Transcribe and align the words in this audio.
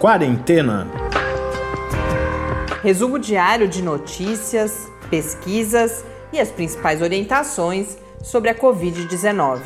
Quarentena. 0.00 0.86
Resumo 2.84 3.18
diário 3.18 3.66
de 3.66 3.82
notícias, 3.82 4.86
pesquisas 5.10 6.04
e 6.32 6.38
as 6.38 6.52
principais 6.52 7.02
orientações 7.02 7.98
sobre 8.22 8.48
a 8.48 8.54
Covid-19. 8.54 9.60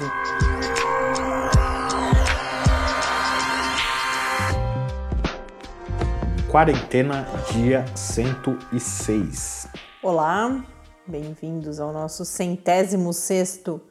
Quarentena, 6.50 7.26
dia 7.52 7.84
106. 7.94 9.68
Olá, 10.02 10.64
bem-vindos 11.06 11.78
ao 11.78 11.92
nosso 11.92 12.24
centésimo 12.24 13.12
sexto 13.12 13.82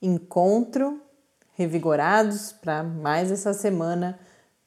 encontro, 0.00 1.02
revigorados 1.54 2.52
para 2.52 2.84
mais 2.84 3.32
essa 3.32 3.52
semana 3.52 4.16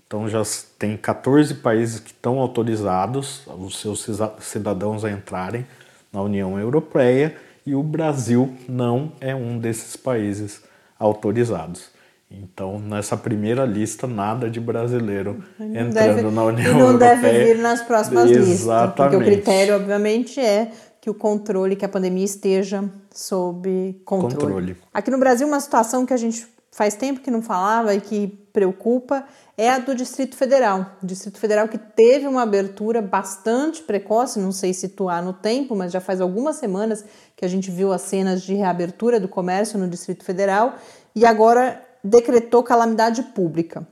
Então 0.06 0.28
já 0.28 0.42
tem 0.78 0.96
14 0.96 1.54
países 1.54 2.00
que 2.00 2.10
estão 2.10 2.38
autorizados 2.38 3.42
os 3.58 3.78
seus 3.80 4.06
cidadãos 4.40 5.04
a 5.04 5.10
entrarem 5.10 5.66
na 6.12 6.22
União 6.22 6.58
Europeia 6.58 7.36
e 7.66 7.74
o 7.74 7.82
Brasil 7.82 8.54
não 8.68 9.12
é 9.20 9.34
um 9.34 9.58
desses 9.58 9.96
países 9.96 10.62
autorizados. 10.98 11.90
Então, 12.30 12.80
nessa 12.80 13.16
primeira 13.16 13.64
lista, 13.64 14.06
nada 14.06 14.50
de 14.50 14.60
brasileiro 14.60 15.44
entrando 15.60 15.92
deve, 15.92 16.22
na 16.22 16.44
União 16.44 16.44
Europeia. 16.44 16.70
E 16.70 16.72
não 16.72 16.86
Europeia. 16.88 17.16
deve 17.16 17.44
vir 17.44 17.58
nas 17.62 17.82
próximas 17.82 18.30
Exatamente. 18.30 18.50
listas. 18.50 18.94
Porque 18.96 19.16
o 19.16 19.20
critério, 19.20 19.76
obviamente, 19.76 20.40
é 20.40 20.72
que 21.00 21.08
o 21.08 21.14
controle, 21.14 21.76
que 21.76 21.84
a 21.84 21.88
pandemia 21.88 22.24
esteja 22.24 22.84
sob 23.14 24.00
controle. 24.04 24.34
controle. 24.34 24.76
Aqui 24.92 25.10
no 25.10 25.18
Brasil, 25.18 25.46
uma 25.46 25.60
situação 25.60 26.04
que 26.04 26.12
a 26.12 26.16
gente 26.16 26.46
faz 26.72 26.96
tempo 26.96 27.20
que 27.20 27.30
não 27.30 27.40
falava 27.40 27.94
e 27.94 28.00
que 28.00 28.36
preocupa 28.56 29.26
é 29.54 29.68
a 29.68 29.78
do 29.78 29.94
Distrito 29.94 30.34
Federal. 30.34 30.92
O 31.02 31.06
Distrito 31.06 31.38
Federal 31.38 31.68
que 31.68 31.76
teve 31.76 32.26
uma 32.26 32.40
abertura 32.40 33.02
bastante 33.02 33.82
precoce, 33.82 34.38
não 34.38 34.50
sei 34.50 34.72
situar 34.72 35.22
no 35.22 35.34
tempo, 35.34 35.76
mas 35.76 35.92
já 35.92 36.00
faz 36.00 36.22
algumas 36.22 36.56
semanas 36.56 37.04
que 37.36 37.44
a 37.44 37.48
gente 37.48 37.70
viu 37.70 37.92
as 37.92 38.00
cenas 38.00 38.42
de 38.42 38.54
reabertura 38.54 39.20
do 39.20 39.28
comércio 39.28 39.78
no 39.78 39.86
Distrito 39.86 40.24
Federal 40.24 40.76
e 41.14 41.26
agora 41.26 41.82
decretou 42.02 42.62
calamidade 42.62 43.22
pública. 43.22 43.86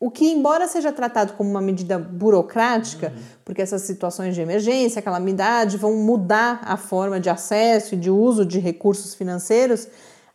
o 0.00 0.10
que, 0.10 0.24
embora 0.24 0.66
seja 0.66 0.90
tratado 0.90 1.34
como 1.34 1.48
uma 1.48 1.60
medida 1.60 1.96
burocrática, 1.96 3.12
uhum. 3.14 3.22
porque 3.44 3.62
essas 3.62 3.82
situações 3.82 4.34
de 4.34 4.40
emergência, 4.40 5.02
calamidade, 5.02 5.76
vão 5.76 5.94
mudar 5.94 6.62
a 6.64 6.76
forma 6.76 7.20
de 7.20 7.30
acesso 7.30 7.94
e 7.94 7.98
de 7.98 8.10
uso 8.10 8.44
de 8.44 8.58
recursos 8.58 9.14
financeiros, 9.14 9.86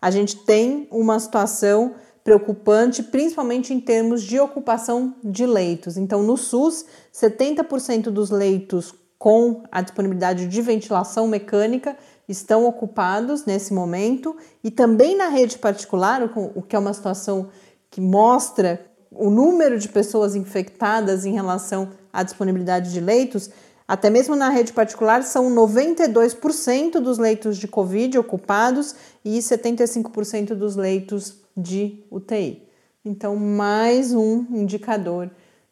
a 0.01 0.11
gente 0.11 0.37
tem 0.45 0.87
uma 0.91 1.19
situação 1.19 1.95
preocupante, 2.25 3.03
principalmente 3.03 3.71
em 3.71 3.79
termos 3.79 4.23
de 4.23 4.39
ocupação 4.39 5.13
de 5.23 5.45
leitos. 5.45 5.95
Então, 5.95 6.23
no 6.23 6.35
SUS, 6.35 6.83
70% 7.13 8.05
dos 8.09 8.31
leitos 8.31 8.95
com 9.19 9.61
a 9.71 9.79
disponibilidade 9.79 10.47
de 10.47 10.61
ventilação 10.61 11.27
mecânica 11.27 11.95
estão 12.27 12.65
ocupados 12.65 13.45
nesse 13.45 13.71
momento, 13.71 14.35
e 14.63 14.71
também 14.71 15.15
na 15.15 15.27
rede 15.27 15.59
particular, 15.59 16.23
o 16.55 16.63
que 16.63 16.75
é 16.75 16.79
uma 16.79 16.95
situação 16.95 17.49
que 17.91 18.01
mostra 18.01 18.83
o 19.11 19.29
número 19.29 19.77
de 19.77 19.87
pessoas 19.87 20.35
infectadas 20.35 21.25
em 21.25 21.33
relação 21.33 21.91
à 22.11 22.23
disponibilidade 22.23 22.91
de 22.91 22.99
leitos, 22.99 23.51
até 23.87 24.09
mesmo 24.09 24.35
na 24.35 24.49
rede 24.49 24.73
particular, 24.73 25.21
são 25.21 25.53
92% 25.53 26.93
dos 26.99 27.19
leitos 27.19 27.55
de 27.55 27.67
Covid 27.67 28.17
ocupados 28.17 28.95
e 29.23 29.37
75% 29.37 30.55
dos 30.55 30.75
leitos 30.75 31.44
de 31.55 32.03
UTI. 32.11 32.63
Então, 33.03 33.35
mais 33.35 34.13
um 34.13 34.45
indicador 34.51 35.29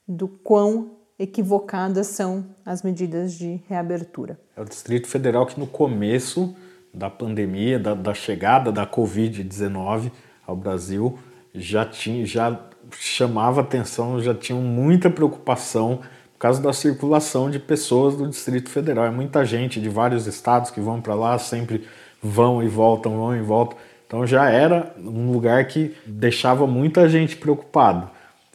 do 0.07 0.27
quão 0.27 0.91
equivocadas 1.18 2.07
são 2.07 2.45
as 2.65 2.83
medidas 2.83 3.33
de 3.33 3.62
reabertura. 3.68 4.39
É 4.56 4.62
o 4.62 4.65
Distrito 4.65 5.07
Federal 5.07 5.45
que, 5.45 5.59
no 5.59 5.68
começo 5.68 6.56
da 6.94 7.09
pandemia, 7.09 7.80
da, 7.80 7.94
da 7.94 8.13
chegada 8.13 8.71
da 8.71 8.85
Covid-19 8.85 10.12
ao 10.45 10.56
Brasil, 10.56 11.18
já, 11.53 11.85
tinha, 11.85 12.25
já 12.25 12.59
chamava 12.91 13.62
atenção, 13.62 14.21
já 14.21 14.35
tinham 14.35 14.62
muita 14.62 15.09
preocupação 15.09 16.01
por 16.33 16.39
causa 16.39 16.62
da 16.62 16.74
circulação 16.74 17.50
de 17.50 17.57
pessoas 17.57 18.15
do 18.15 18.27
Distrito 18.27 18.69
Federal. 18.69 19.06
É 19.06 19.12
muita 19.12 19.45
gente 19.45 19.81
de 19.81 19.89
vários 19.89 20.27
estados 20.27 20.69
que 20.69 20.81
vão 20.81 21.01
para 21.01 21.15
lá, 21.15 21.39
sempre 21.39 21.88
vão 22.21 22.62
e 22.62 22.68
voltam, 22.68 23.18
vão 23.18 23.35
e 23.35 23.41
voltam. 23.41 23.77
Então 24.13 24.27
já 24.27 24.48
era 24.48 24.94
um 25.00 25.31
lugar 25.31 25.65
que 25.68 25.98
deixava 26.06 26.68
muita 26.68 27.10
gente 27.10 27.36
preocupado. 27.36 28.07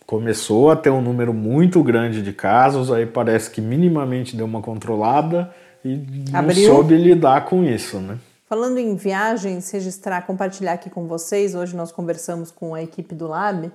Começou 0.07 0.71
a 0.71 0.77
ter 0.77 0.89
um 0.89 1.03
número 1.03 1.35
muito 1.35 1.83
grande 1.83 2.23
de 2.23 2.33
casos, 2.33 2.93
aí 2.93 3.05
parece 3.05 3.51
que 3.51 3.61
minimamente 3.61 4.37
deu 4.37 4.47
uma 4.47 4.63
controlada 4.63 5.53
e 5.85 5.97
não 6.31 6.39
Abriu. 6.39 6.65
soube 6.65 6.97
lidar 6.97 7.45
com 7.47 7.65
isso, 7.65 7.99
né? 7.99 8.19
Falando 8.49 8.79
em 8.79 8.95
viagens, 8.95 9.69
registrar, 9.73 10.23
compartilhar 10.23 10.75
aqui 10.75 10.89
com 10.89 11.09
vocês. 11.09 11.57
Hoje 11.57 11.75
nós 11.75 11.91
conversamos 11.91 12.53
com 12.53 12.73
a 12.73 12.81
equipe 12.81 13.13
do 13.13 13.27
Lab 13.27 13.69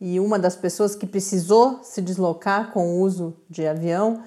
e 0.00 0.18
uma 0.18 0.38
das 0.38 0.56
pessoas 0.56 0.96
que 0.96 1.06
precisou 1.06 1.80
se 1.82 2.00
deslocar 2.00 2.72
com 2.72 2.94
o 2.94 3.00
uso 3.02 3.36
de 3.50 3.66
avião 3.66 4.22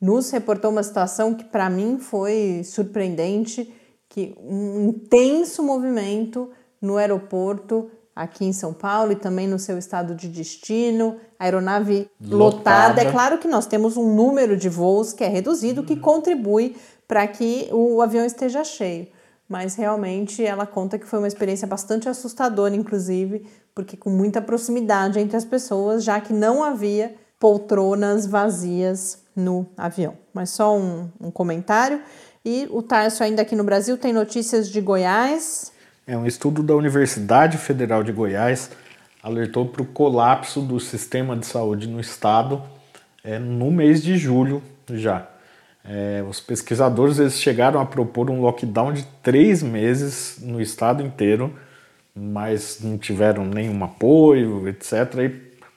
nos 0.00 0.30
reportou 0.30 0.70
uma 0.70 0.82
situação 0.82 1.34
que 1.34 1.44
para 1.44 1.68
mim 1.68 1.98
foi 1.98 2.62
surpreendente, 2.64 3.70
que 4.10 4.34
um 4.38 4.88
intenso 4.88 5.62
movimento 5.62 6.50
no 6.82 6.96
aeroporto 6.96 7.90
aqui 8.14 8.44
em 8.44 8.52
São 8.52 8.74
Paulo 8.74 9.12
e 9.12 9.16
também 9.16 9.46
no 9.46 9.58
seu 9.58 9.78
estado 9.78 10.14
de 10.14 10.28
destino, 10.28 11.16
aeronave 11.38 12.10
lotada. 12.20 12.36
lotada. 12.36 13.02
É 13.02 13.10
claro 13.10 13.38
que 13.38 13.48
nós 13.48 13.66
temos 13.66 13.96
um 13.96 14.14
número 14.14 14.56
de 14.56 14.68
voos 14.68 15.12
que 15.12 15.24
é 15.24 15.28
reduzido, 15.28 15.84
que 15.84 15.96
contribui 15.96 16.76
para 17.06 17.26
que 17.26 17.68
o 17.72 18.02
avião 18.02 18.24
esteja 18.24 18.64
cheio. 18.64 19.06
Mas 19.48 19.74
realmente 19.74 20.44
ela 20.44 20.66
conta 20.66 20.98
que 20.98 21.06
foi 21.06 21.18
uma 21.18 21.28
experiência 21.28 21.66
bastante 21.66 22.08
assustadora, 22.08 22.74
inclusive, 22.74 23.46
porque 23.74 23.96
com 23.96 24.10
muita 24.10 24.42
proximidade 24.42 25.18
entre 25.18 25.36
as 25.36 25.44
pessoas, 25.44 26.04
já 26.04 26.20
que 26.20 26.32
não 26.32 26.62
havia 26.62 27.14
poltronas 27.38 28.26
vazias 28.26 29.22
no 29.34 29.66
avião. 29.76 30.14
Mas 30.34 30.50
só 30.50 30.76
um, 30.76 31.08
um 31.20 31.30
comentário. 31.30 32.00
E 32.44 32.66
o 32.70 32.82
Tarso, 32.82 33.22
ainda 33.22 33.42
aqui 33.42 33.54
no 33.54 33.64
Brasil, 33.64 33.98
tem 33.98 34.12
notícias 34.12 34.68
de 34.68 34.80
Goiás. 34.80 35.72
É 36.06 36.16
um 36.16 36.26
estudo 36.26 36.62
da 36.62 36.74
Universidade 36.74 37.58
Federal 37.58 38.02
de 38.02 38.12
Goiás 38.12 38.70
alertou 39.22 39.66
para 39.66 39.82
o 39.82 39.86
colapso 39.86 40.62
do 40.62 40.80
sistema 40.80 41.36
de 41.36 41.44
saúde 41.44 41.86
no 41.86 42.00
estado 42.00 42.62
é, 43.22 43.38
no 43.38 43.70
mês 43.70 44.02
de 44.02 44.16
julho 44.16 44.62
já. 44.90 45.28
É, 45.84 46.24
os 46.28 46.40
pesquisadores 46.40 47.18
eles 47.18 47.40
chegaram 47.40 47.80
a 47.80 47.86
propor 47.86 48.30
um 48.30 48.40
lockdown 48.40 48.92
de 48.92 49.04
três 49.22 49.62
meses 49.62 50.38
no 50.40 50.60
estado 50.60 51.02
inteiro 51.02 51.54
mas 52.14 52.78
não 52.82 52.98
tiveram 52.98 53.44
nenhum 53.44 53.82
apoio, 53.84 54.68
etc. 54.68 54.92
E 55.18 55.28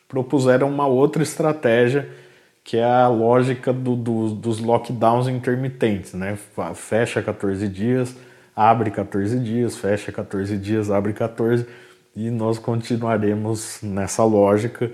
propuseram 0.07 0.69
uma 0.69 0.87
outra 0.87 1.23
estratégia 1.23 2.09
que 2.63 2.77
é 2.77 2.85
a 2.85 3.07
lógica 3.07 3.73
do, 3.73 3.95
do, 3.95 4.29
dos 4.29 4.59
lockdowns 4.59 5.27
intermitentes, 5.27 6.13
né? 6.13 6.37
Fecha 6.75 7.21
14 7.21 7.67
dias, 7.67 8.15
abre 8.55 8.89
14 8.89 9.37
dias, 9.39 9.75
fecha 9.75 10.11
14 10.11 10.57
dias, 10.57 10.89
abre 10.89 11.13
14 11.13 11.65
e 12.15 12.29
nós 12.29 12.59
continuaremos 12.59 13.79
nessa 13.81 14.23
lógica 14.23 14.91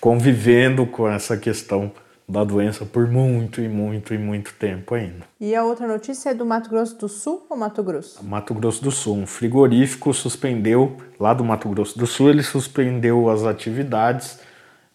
convivendo 0.00 0.86
com 0.86 1.08
essa 1.08 1.36
questão 1.36 1.90
da 2.28 2.44
doença 2.44 2.84
por 2.84 3.06
muito 3.08 3.60
e 3.60 3.68
muito 3.68 4.14
e 4.14 4.18
muito 4.18 4.54
tempo 4.54 4.94
ainda. 4.94 5.24
E 5.40 5.54
a 5.54 5.64
outra 5.64 5.86
notícia 5.86 6.30
é 6.30 6.34
do 6.34 6.46
Mato 6.46 6.70
Grosso 6.70 6.96
do 6.98 7.08
Sul 7.08 7.46
ou 7.50 7.56
Mato 7.56 7.82
Grosso? 7.82 8.24
Mato 8.24 8.54
Grosso 8.54 8.82
do 8.82 8.90
Sul. 8.90 9.16
Um 9.16 9.26
frigorífico 9.26 10.14
suspendeu, 10.14 10.96
lá 11.18 11.34
do 11.34 11.44
Mato 11.44 11.68
Grosso 11.68 11.98
do 11.98 12.06
Sul, 12.06 12.30
ele 12.30 12.42
suspendeu 12.42 13.28
as 13.28 13.44
atividades 13.44 14.38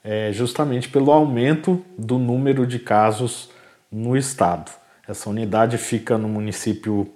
é, 0.03 0.31
justamente 0.31 0.89
pelo 0.89 1.11
aumento 1.11 1.83
do 1.97 2.17
número 2.17 2.65
de 2.65 2.79
casos 2.79 3.49
no 3.91 4.15
estado. 4.15 4.71
Essa 5.07 5.29
unidade 5.29 5.77
fica 5.77 6.17
no 6.17 6.27
município 6.27 7.09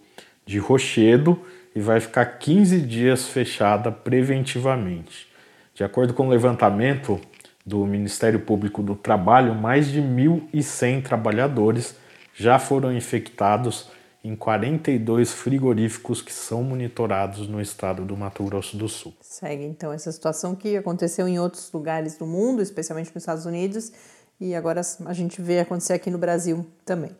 de 0.46 0.58
Rochedo 0.58 1.40
e 1.76 1.80
vai 1.80 2.00
ficar 2.00 2.26
15 2.26 2.82
dias 2.82 3.28
fechada 3.28 3.92
preventivamente. 3.92 5.28
De 5.74 5.84
acordo 5.84 6.14
com 6.14 6.28
o 6.28 6.30
levantamento, 6.30 7.20
do 7.66 7.86
Ministério 7.86 8.40
Público 8.40 8.82
do 8.82 8.96
Trabalho, 8.96 9.54
mais 9.54 9.88
de 9.88 10.02
1.100 10.02 11.04
trabalhadores 11.04 11.96
já 12.34 12.58
foram 12.58 12.92
infectados 12.92 13.90
em 14.24 14.36
42 14.36 15.32
frigoríficos 15.32 16.22
que 16.22 16.32
são 16.32 16.64
monitorados 16.64 17.48
no 17.48 17.60
estado 17.60 18.06
do 18.06 18.16
Mato 18.16 18.44
Grosso 18.44 18.78
do 18.78 18.88
Sul. 18.88 19.14
Segue 19.22 19.64
então 19.64 19.92
essa 19.92 20.12
situação 20.12 20.56
que 20.56 20.78
aconteceu 20.78 21.28
em 21.28 21.40
outros 21.40 21.72
lugares 21.72 22.16
do 22.16 22.28
mundo, 22.28 22.62
especialmente 22.62 23.12
nos 23.14 23.24
Estados 23.24 23.46
Unidos, 23.46 23.92
e 24.40 24.54
agora 24.54 24.82
a 25.06 25.14
gente 25.14 25.42
vê 25.42 25.60
acontecer 25.60 25.94
aqui 25.94 26.12
no 26.12 26.18
Brasil 26.18 26.66
também. 26.86 27.12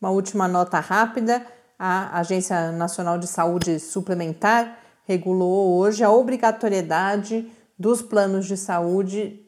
Uma 0.00 0.10
última 0.10 0.48
nota 0.48 0.80
rápida: 0.80 1.46
a 1.78 2.18
Agência 2.18 2.72
Nacional 2.72 3.18
de 3.18 3.26
Saúde 3.26 3.78
Suplementar 3.78 4.78
regulou 5.04 5.78
hoje 5.78 6.02
a 6.02 6.10
obrigatoriedade 6.10 7.50
dos 7.78 8.02
planos 8.02 8.46
de 8.46 8.56
saúde 8.56 9.44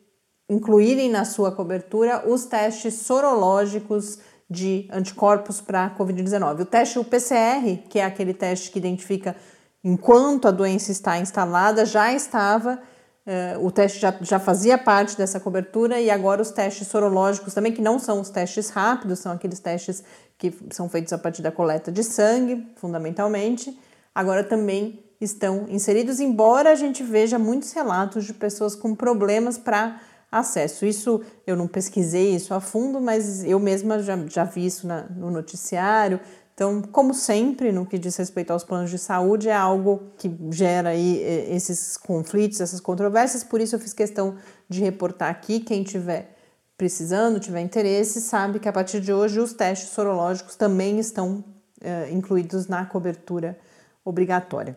incluírem 0.48 1.08
na 1.08 1.24
sua 1.24 1.52
cobertura 1.52 2.28
os 2.28 2.44
testes 2.44 2.94
sorológicos 2.94 4.18
de 4.50 4.88
anticorpos 4.90 5.60
para 5.60 5.84
a 5.84 5.90
Covid-19. 5.96 6.62
O 6.62 6.64
teste 6.64 6.98
o 6.98 7.04
PCR, 7.04 7.78
que 7.88 8.00
é 8.00 8.04
aquele 8.04 8.34
teste 8.34 8.70
que 8.70 8.78
identifica 8.78 9.36
enquanto 9.82 10.48
a 10.48 10.50
doença 10.50 10.90
está 10.90 11.18
instalada, 11.18 11.86
já 11.86 12.12
estava, 12.12 12.80
eh, 13.24 13.56
o 13.60 13.70
teste 13.70 14.00
já, 14.00 14.14
já 14.20 14.40
fazia 14.40 14.76
parte 14.76 15.16
dessa 15.16 15.38
cobertura 15.38 16.00
e 16.00 16.10
agora 16.10 16.42
os 16.42 16.50
testes 16.50 16.88
sorológicos 16.88 17.54
também, 17.54 17.72
que 17.72 17.80
não 17.80 17.98
são 17.98 18.20
os 18.20 18.28
testes 18.28 18.70
rápidos, 18.70 19.20
são 19.20 19.32
aqueles 19.32 19.60
testes 19.60 20.02
que 20.36 20.52
são 20.70 20.88
feitos 20.88 21.12
a 21.12 21.18
partir 21.18 21.42
da 21.42 21.52
coleta 21.52 21.92
de 21.92 22.02
sangue, 22.02 22.66
fundamentalmente, 22.76 23.78
agora 24.14 24.42
também 24.42 25.02
estão 25.20 25.66
inseridos, 25.68 26.18
embora 26.18 26.72
a 26.72 26.74
gente 26.74 27.02
veja 27.02 27.38
muitos 27.38 27.72
relatos 27.72 28.24
de 28.24 28.32
pessoas 28.32 28.74
com 28.74 28.94
problemas 28.94 29.56
para 29.56 30.00
acesso. 30.30 30.86
Isso 30.86 31.20
eu 31.46 31.56
não 31.56 31.66
pesquisei 31.66 32.34
isso 32.34 32.54
a 32.54 32.60
fundo, 32.60 33.00
mas 33.00 33.44
eu 33.44 33.58
mesma 33.58 34.00
já, 34.02 34.16
já 34.26 34.44
vi 34.44 34.66
isso 34.66 34.86
na, 34.86 35.02
no 35.02 35.30
noticiário. 35.30 36.20
Então, 36.54 36.82
como 36.82 37.14
sempre, 37.14 37.72
no 37.72 37.86
que 37.86 37.98
diz 37.98 38.16
respeito 38.16 38.52
aos 38.52 38.62
planos 38.62 38.90
de 38.90 38.98
saúde, 38.98 39.48
é 39.48 39.54
algo 39.54 40.02
que 40.18 40.30
gera 40.50 40.90
aí 40.90 41.18
esses 41.50 41.96
conflitos, 41.96 42.60
essas 42.60 42.80
controvérsias, 42.80 43.42
por 43.42 43.62
isso 43.62 43.74
eu 43.74 43.80
fiz 43.80 43.94
questão 43.94 44.36
de 44.68 44.80
reportar 44.80 45.30
aqui. 45.30 45.60
Quem 45.60 45.82
tiver 45.82 46.36
precisando, 46.76 47.40
tiver 47.40 47.60
interesse, 47.60 48.20
sabe 48.20 48.58
que 48.58 48.68
a 48.68 48.72
partir 48.72 49.00
de 49.00 49.12
hoje 49.12 49.40
os 49.40 49.54
testes 49.54 49.90
sorológicos 49.90 50.54
também 50.56 50.98
estão 50.98 51.42
é, 51.80 52.10
incluídos 52.10 52.66
na 52.66 52.84
cobertura 52.84 53.58
obrigatória. 54.04 54.76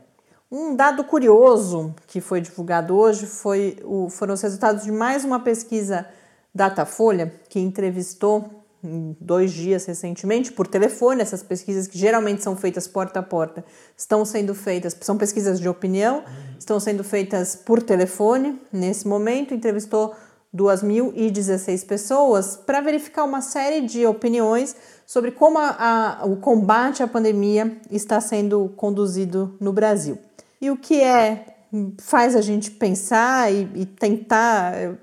Um 0.55 0.75
dado 0.75 1.03
curioso 1.03 1.95
que 2.05 2.21
foi 2.21 2.39
divulgado 2.39 2.95
hoje 2.95 3.25
foi 3.25 3.75
o, 3.83 4.07
foram 4.07 4.35
os 4.35 4.41
resultados 4.43 4.83
de 4.83 4.91
mais 4.91 5.25
uma 5.25 5.39
pesquisa 5.39 6.05
Datafolha, 6.53 7.33
que 7.49 7.59
entrevistou 7.59 8.63
em 8.83 9.17
dois 9.19 9.51
dias 9.51 9.83
recentemente 9.87 10.51
por 10.51 10.67
telefone. 10.67 11.23
Essas 11.23 11.41
pesquisas 11.41 11.87
que 11.87 11.97
geralmente 11.97 12.43
são 12.43 12.55
feitas 12.55 12.87
porta 12.87 13.19
a 13.19 13.23
porta 13.23 13.65
estão 13.97 14.23
sendo 14.23 14.53
feitas, 14.53 14.95
são 15.01 15.17
pesquisas 15.17 15.59
de 15.59 15.67
opinião, 15.67 16.23
estão 16.59 16.79
sendo 16.79 17.03
feitas 17.03 17.55
por 17.55 17.81
telefone 17.81 18.61
nesse 18.71 19.07
momento. 19.07 19.55
Entrevistou 19.55 20.13
2.016 20.55 21.83
pessoas 21.83 22.55
para 22.57 22.79
verificar 22.79 23.23
uma 23.23 23.41
série 23.41 23.81
de 23.81 24.05
opiniões 24.05 24.75
sobre 25.03 25.31
como 25.31 25.57
a, 25.57 26.19
a, 26.19 26.25
o 26.27 26.37
combate 26.37 27.01
à 27.01 27.07
pandemia 27.07 27.75
está 27.89 28.21
sendo 28.21 28.71
conduzido 28.77 29.57
no 29.59 29.73
Brasil. 29.73 30.19
E 30.63 30.71
o 30.71 30.77
que 30.77 31.01
é 31.01 31.57
faz 31.99 32.37
a 32.37 32.41
gente 32.41 32.71
pensar 32.71 33.51
e, 33.51 33.67
e 33.75 33.85
tentar 33.85 34.73
eh, 34.73 34.93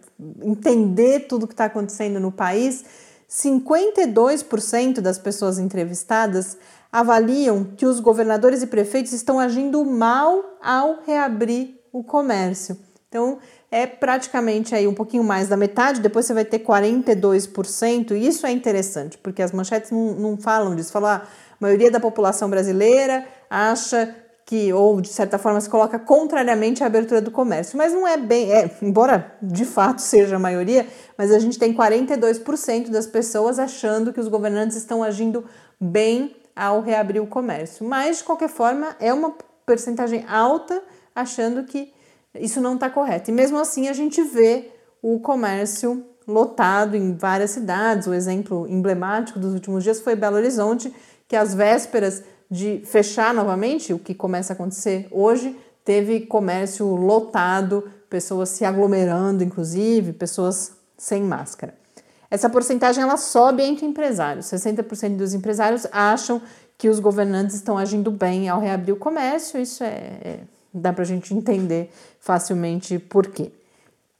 entender 0.42 1.26
tudo 1.28 1.42
o 1.42 1.46
que 1.46 1.52
está 1.52 1.66
acontecendo 1.66 2.18
no 2.18 2.32
país, 2.32 2.82
52% 3.28 5.02
das 5.02 5.18
pessoas 5.18 5.58
entrevistadas 5.58 6.56
avaliam 6.90 7.62
que 7.76 7.84
os 7.84 8.00
governadores 8.00 8.62
e 8.62 8.68
prefeitos 8.68 9.12
estão 9.12 9.38
agindo 9.38 9.84
mal 9.84 10.56
ao 10.62 11.00
reabrir 11.06 11.78
o 11.92 12.02
comércio. 12.02 12.78
Então, 13.10 13.38
é 13.70 13.86
praticamente 13.86 14.74
aí 14.74 14.86
um 14.86 14.94
pouquinho 14.94 15.22
mais 15.22 15.46
da 15.46 15.58
metade, 15.58 16.00
depois 16.00 16.24
você 16.24 16.32
vai 16.32 16.46
ter 16.46 16.60
42%, 16.60 18.12
e 18.12 18.26
isso 18.26 18.46
é 18.46 18.50
interessante, 18.50 19.18
porque 19.18 19.42
as 19.42 19.52
manchetes 19.52 19.90
não, 19.90 20.14
não 20.14 20.36
falam 20.38 20.74
disso, 20.74 20.90
falam 20.90 21.10
ah, 21.10 21.16
a 21.16 21.26
maioria 21.60 21.90
da 21.90 22.00
população 22.00 22.48
brasileira 22.48 23.26
acha 23.50 24.16
que, 24.50 24.72
ou 24.72 25.00
de 25.00 25.06
certa 25.06 25.38
forma, 25.38 25.60
se 25.60 25.70
coloca 25.70 25.96
contrariamente 25.96 26.82
à 26.82 26.86
abertura 26.88 27.20
do 27.20 27.30
comércio, 27.30 27.78
mas 27.78 27.92
não 27.92 28.04
é 28.04 28.16
bem, 28.16 28.52
é, 28.52 28.68
embora 28.82 29.32
de 29.40 29.64
fato 29.64 30.02
seja 30.02 30.34
a 30.34 30.38
maioria, 30.40 30.88
mas 31.16 31.30
a 31.30 31.38
gente 31.38 31.56
tem 31.56 31.72
42% 31.72 32.90
das 32.90 33.06
pessoas 33.06 33.60
achando 33.60 34.12
que 34.12 34.18
os 34.18 34.26
governantes 34.26 34.76
estão 34.76 35.04
agindo 35.04 35.44
bem 35.80 36.34
ao 36.56 36.80
reabrir 36.80 37.22
o 37.22 37.28
comércio, 37.28 37.86
mas 37.86 38.18
de 38.18 38.24
qualquer 38.24 38.48
forma 38.48 38.96
é 38.98 39.14
uma 39.14 39.36
percentagem 39.64 40.24
alta 40.28 40.82
achando 41.14 41.62
que 41.62 41.92
isso 42.34 42.60
não 42.60 42.74
está 42.74 42.90
correto. 42.90 43.30
E 43.30 43.32
mesmo 43.32 43.56
assim 43.56 43.86
a 43.86 43.92
gente 43.92 44.20
vê 44.20 44.68
o 45.00 45.20
comércio 45.20 46.04
lotado 46.26 46.96
em 46.96 47.14
várias 47.14 47.52
cidades. 47.52 48.08
O 48.08 48.14
exemplo 48.14 48.66
emblemático 48.68 49.38
dos 49.38 49.54
últimos 49.54 49.84
dias 49.84 50.00
foi 50.00 50.16
Belo 50.16 50.34
Horizonte, 50.34 50.92
que 51.28 51.36
às 51.36 51.54
vésperas 51.54 52.24
de 52.50 52.82
fechar 52.84 53.32
novamente, 53.32 53.92
o 53.92 53.98
que 53.98 54.14
começa 54.14 54.52
a 54.52 54.54
acontecer 54.54 55.06
hoje, 55.10 55.56
teve 55.84 56.20
comércio 56.20 56.86
lotado, 56.86 57.88
pessoas 58.08 58.48
se 58.48 58.64
aglomerando, 58.64 59.44
inclusive, 59.44 60.12
pessoas 60.12 60.72
sem 60.98 61.22
máscara. 61.22 61.74
Essa 62.30 62.48
porcentagem 62.48 63.02
ela 63.02 63.16
sobe 63.16 63.62
entre 63.62 63.86
empresários. 63.86 64.46
60% 64.46 65.16
dos 65.16 65.34
empresários 65.34 65.86
acham 65.90 66.40
que 66.76 66.88
os 66.88 67.00
governantes 67.00 67.56
estão 67.56 67.76
agindo 67.76 68.10
bem 68.10 68.48
ao 68.48 68.60
reabrir 68.60 68.92
o 68.92 68.96
comércio. 68.96 69.60
Isso 69.60 69.82
é, 69.82 69.88
é 70.22 70.40
dá 70.72 70.92
para 70.92 71.02
a 71.02 71.06
gente 71.06 71.34
entender 71.34 71.90
facilmente 72.20 72.98
por 72.98 73.26
quê. 73.26 73.50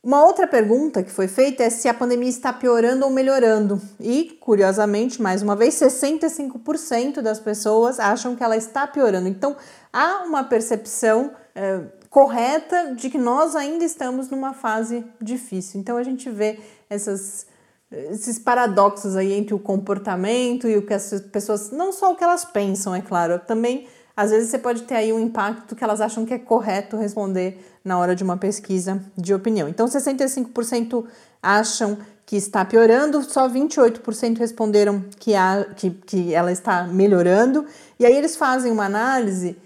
Uma 0.03 0.25
outra 0.25 0.47
pergunta 0.47 1.03
que 1.03 1.11
foi 1.11 1.29
feita 1.29 1.63
é 1.63 1.69
se 1.69 1.87
a 1.87 1.93
pandemia 1.93 2.31
está 2.31 2.55
piorando 2.55 3.05
ou 3.05 3.11
melhorando. 3.11 3.79
E, 4.01 4.39
curiosamente, 4.41 5.21
mais 5.21 5.43
uma 5.43 5.55
vez, 5.55 5.75
65% 5.75 7.21
das 7.21 7.39
pessoas 7.39 8.01
acham 8.01 8.35
que 8.35 8.43
ela 8.43 8.57
está 8.57 8.87
piorando. 8.87 9.29
Então, 9.29 9.55
há 9.93 10.23
uma 10.25 10.43
percepção 10.43 11.33
é, 11.55 11.83
correta 12.09 12.95
de 12.95 13.11
que 13.11 13.19
nós 13.19 13.55
ainda 13.55 13.85
estamos 13.85 14.31
numa 14.31 14.55
fase 14.55 15.05
difícil. 15.21 15.79
Então, 15.79 15.99
a 15.99 16.03
gente 16.03 16.31
vê 16.31 16.59
essas, 16.89 17.47
esses 17.91 18.39
paradoxos 18.39 19.17
aí 19.17 19.35
entre 19.35 19.53
o 19.53 19.59
comportamento 19.59 20.67
e 20.67 20.79
o 20.79 20.87
que 20.87 20.95
as 20.95 21.13
pessoas, 21.31 21.71
não 21.73 21.93
só 21.93 22.11
o 22.11 22.17
que 22.17 22.25
elas 22.25 22.47
pensam, 22.47 22.95
é 22.95 23.03
claro, 23.03 23.39
também 23.39 23.87
às 24.21 24.31
vezes 24.31 24.51
você 24.51 24.59
pode 24.59 24.83
ter 24.83 24.97
aí 24.97 25.15
um 25.15 25.19
impacto 25.19 25.75
que 25.75 25.83
elas 25.83 25.99
acham 25.99 26.27
que 26.27 26.35
é 26.35 26.39
correto 26.39 26.95
responder 26.99 27.59
na 27.83 27.99
hora 27.99 28.15
de 28.15 28.23
uma 28.23 28.37
pesquisa 28.37 29.03
de 29.17 29.33
opinião. 29.33 29.67
Então, 29.67 29.87
65% 29.87 31.07
acham 31.43 31.97
que 32.27 32.37
está 32.37 32.63
piorando, 32.63 33.23
só 33.23 33.49
28% 33.49 34.37
responderam 34.37 35.03
que, 35.19 35.35
há, 35.35 35.65
que, 35.75 35.89
que 35.91 36.35
ela 36.35 36.53
está 36.53 36.85
melhorando. 36.85 37.65
E 37.99 38.05
aí 38.05 38.15
eles 38.15 38.37
fazem 38.37 38.71
uma 38.71 38.85
análise 38.85 39.57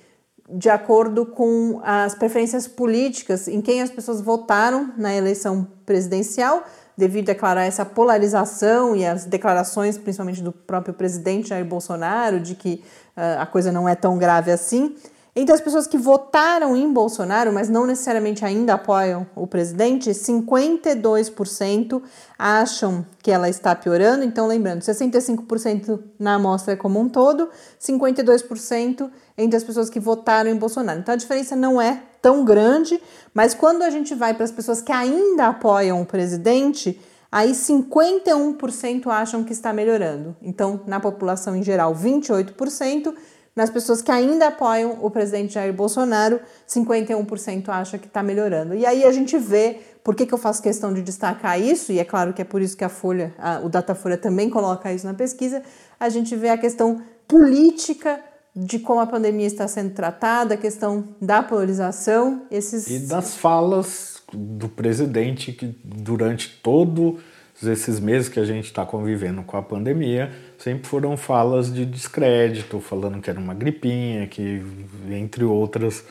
de 0.48 0.70
acordo 0.70 1.26
com 1.26 1.80
as 1.82 2.14
preferências 2.14 2.68
políticas 2.68 3.48
em 3.48 3.60
quem 3.60 3.82
as 3.82 3.90
pessoas 3.90 4.20
votaram 4.20 4.92
na 4.96 5.12
eleição 5.12 5.66
presidencial, 5.84 6.62
devido, 6.96 7.28
é 7.28 7.34
claro, 7.34 7.60
a 7.60 7.64
essa 7.64 7.84
polarização 7.84 8.94
e 8.94 9.04
as 9.04 9.24
declarações, 9.24 9.98
principalmente 9.98 10.42
do 10.42 10.52
próprio 10.52 10.94
presidente 10.94 11.48
Jair 11.48 11.64
Bolsonaro, 11.64 12.40
de 12.40 12.54
que 12.54 12.82
uh, 13.16 13.40
a 13.40 13.46
coisa 13.46 13.72
não 13.72 13.88
é 13.88 13.94
tão 13.94 14.16
grave 14.18 14.50
assim. 14.50 14.94
Entre 15.36 15.52
as 15.52 15.60
pessoas 15.60 15.88
que 15.88 15.98
votaram 15.98 16.76
em 16.76 16.92
Bolsonaro, 16.92 17.52
mas 17.52 17.68
não 17.68 17.84
necessariamente 17.86 18.44
ainda 18.44 18.74
apoiam 18.74 19.26
o 19.34 19.48
presidente, 19.48 20.10
52% 20.10 22.00
acham 22.38 23.04
que 23.20 23.32
ela 23.32 23.48
está 23.48 23.74
piorando. 23.74 24.22
Então, 24.22 24.46
lembrando, 24.46 24.82
65% 24.82 25.98
na 26.20 26.34
amostra 26.34 26.76
como 26.76 27.00
um 27.00 27.08
todo, 27.08 27.50
52% 27.80 29.10
entre 29.36 29.56
as 29.56 29.64
pessoas 29.64 29.90
que 29.90 29.98
votaram 29.98 30.48
em 30.48 30.56
Bolsonaro. 30.56 31.00
Então, 31.00 31.12
a 31.12 31.16
diferença 31.16 31.56
não 31.56 31.82
é 31.82 32.00
tão 32.24 32.42
grande, 32.42 32.98
mas 33.34 33.52
quando 33.52 33.82
a 33.82 33.90
gente 33.90 34.14
vai 34.14 34.32
para 34.32 34.44
as 34.44 34.50
pessoas 34.50 34.80
que 34.80 34.90
ainda 34.90 35.48
apoiam 35.48 36.00
o 36.00 36.06
presidente, 36.06 36.98
aí 37.30 37.52
51% 37.52 39.06
acham 39.08 39.44
que 39.44 39.52
está 39.52 39.74
melhorando. 39.74 40.34
Então, 40.40 40.80
na 40.86 40.98
população 40.98 41.54
em 41.54 41.62
geral, 41.62 41.94
28%. 41.94 43.14
Nas 43.54 43.68
pessoas 43.68 44.00
que 44.00 44.10
ainda 44.10 44.48
apoiam 44.48 44.98
o 45.02 45.10
presidente 45.10 45.52
Jair 45.52 45.72
Bolsonaro, 45.72 46.40
51% 46.66 47.68
acha 47.68 47.98
que 47.98 48.06
está 48.06 48.22
melhorando. 48.22 48.74
E 48.74 48.86
aí 48.86 49.04
a 49.04 49.12
gente 49.12 49.36
vê 49.36 49.80
por 50.02 50.14
que, 50.14 50.24
que 50.24 50.32
eu 50.32 50.38
faço 50.38 50.62
questão 50.62 50.94
de 50.94 51.02
destacar 51.02 51.60
isso, 51.60 51.92
e 51.92 51.98
é 51.98 52.04
claro 52.04 52.32
que 52.32 52.40
é 52.40 52.44
por 52.44 52.62
isso 52.62 52.74
que 52.76 52.84
a 52.84 52.88
Folha, 52.88 53.34
a, 53.38 53.60
o 53.60 53.68
Datafolha 53.68 54.16
também 54.16 54.48
coloca 54.48 54.90
isso 54.92 55.06
na 55.06 55.14
pesquisa, 55.14 55.62
a 56.00 56.08
gente 56.08 56.34
vê 56.34 56.48
a 56.48 56.58
questão 56.58 57.02
política 57.28 58.18
de 58.54 58.78
como 58.78 59.00
a 59.00 59.06
pandemia 59.06 59.46
está 59.46 59.66
sendo 59.66 59.92
tratada, 59.94 60.54
a 60.54 60.56
questão 60.56 61.08
da 61.20 61.42
polarização, 61.42 62.42
esses... 62.50 62.86
E 62.86 63.00
das 63.00 63.36
falas 63.36 64.22
do 64.32 64.68
presidente 64.68 65.52
que 65.52 65.76
durante 65.84 66.48
todos 66.62 67.20
esses 67.62 67.98
meses 67.98 68.28
que 68.28 68.38
a 68.38 68.44
gente 68.44 68.66
está 68.66 68.84
convivendo 68.84 69.42
com 69.42 69.56
a 69.56 69.62
pandemia, 69.62 70.30
sempre 70.58 70.88
foram 70.88 71.16
falas 71.16 71.72
de 71.72 71.84
descrédito, 71.84 72.80
falando 72.80 73.20
que 73.20 73.30
era 73.30 73.38
uma 73.38 73.54
gripinha, 73.54 74.26
que 74.26 74.62
entre 75.10 75.44
outras 75.44 76.04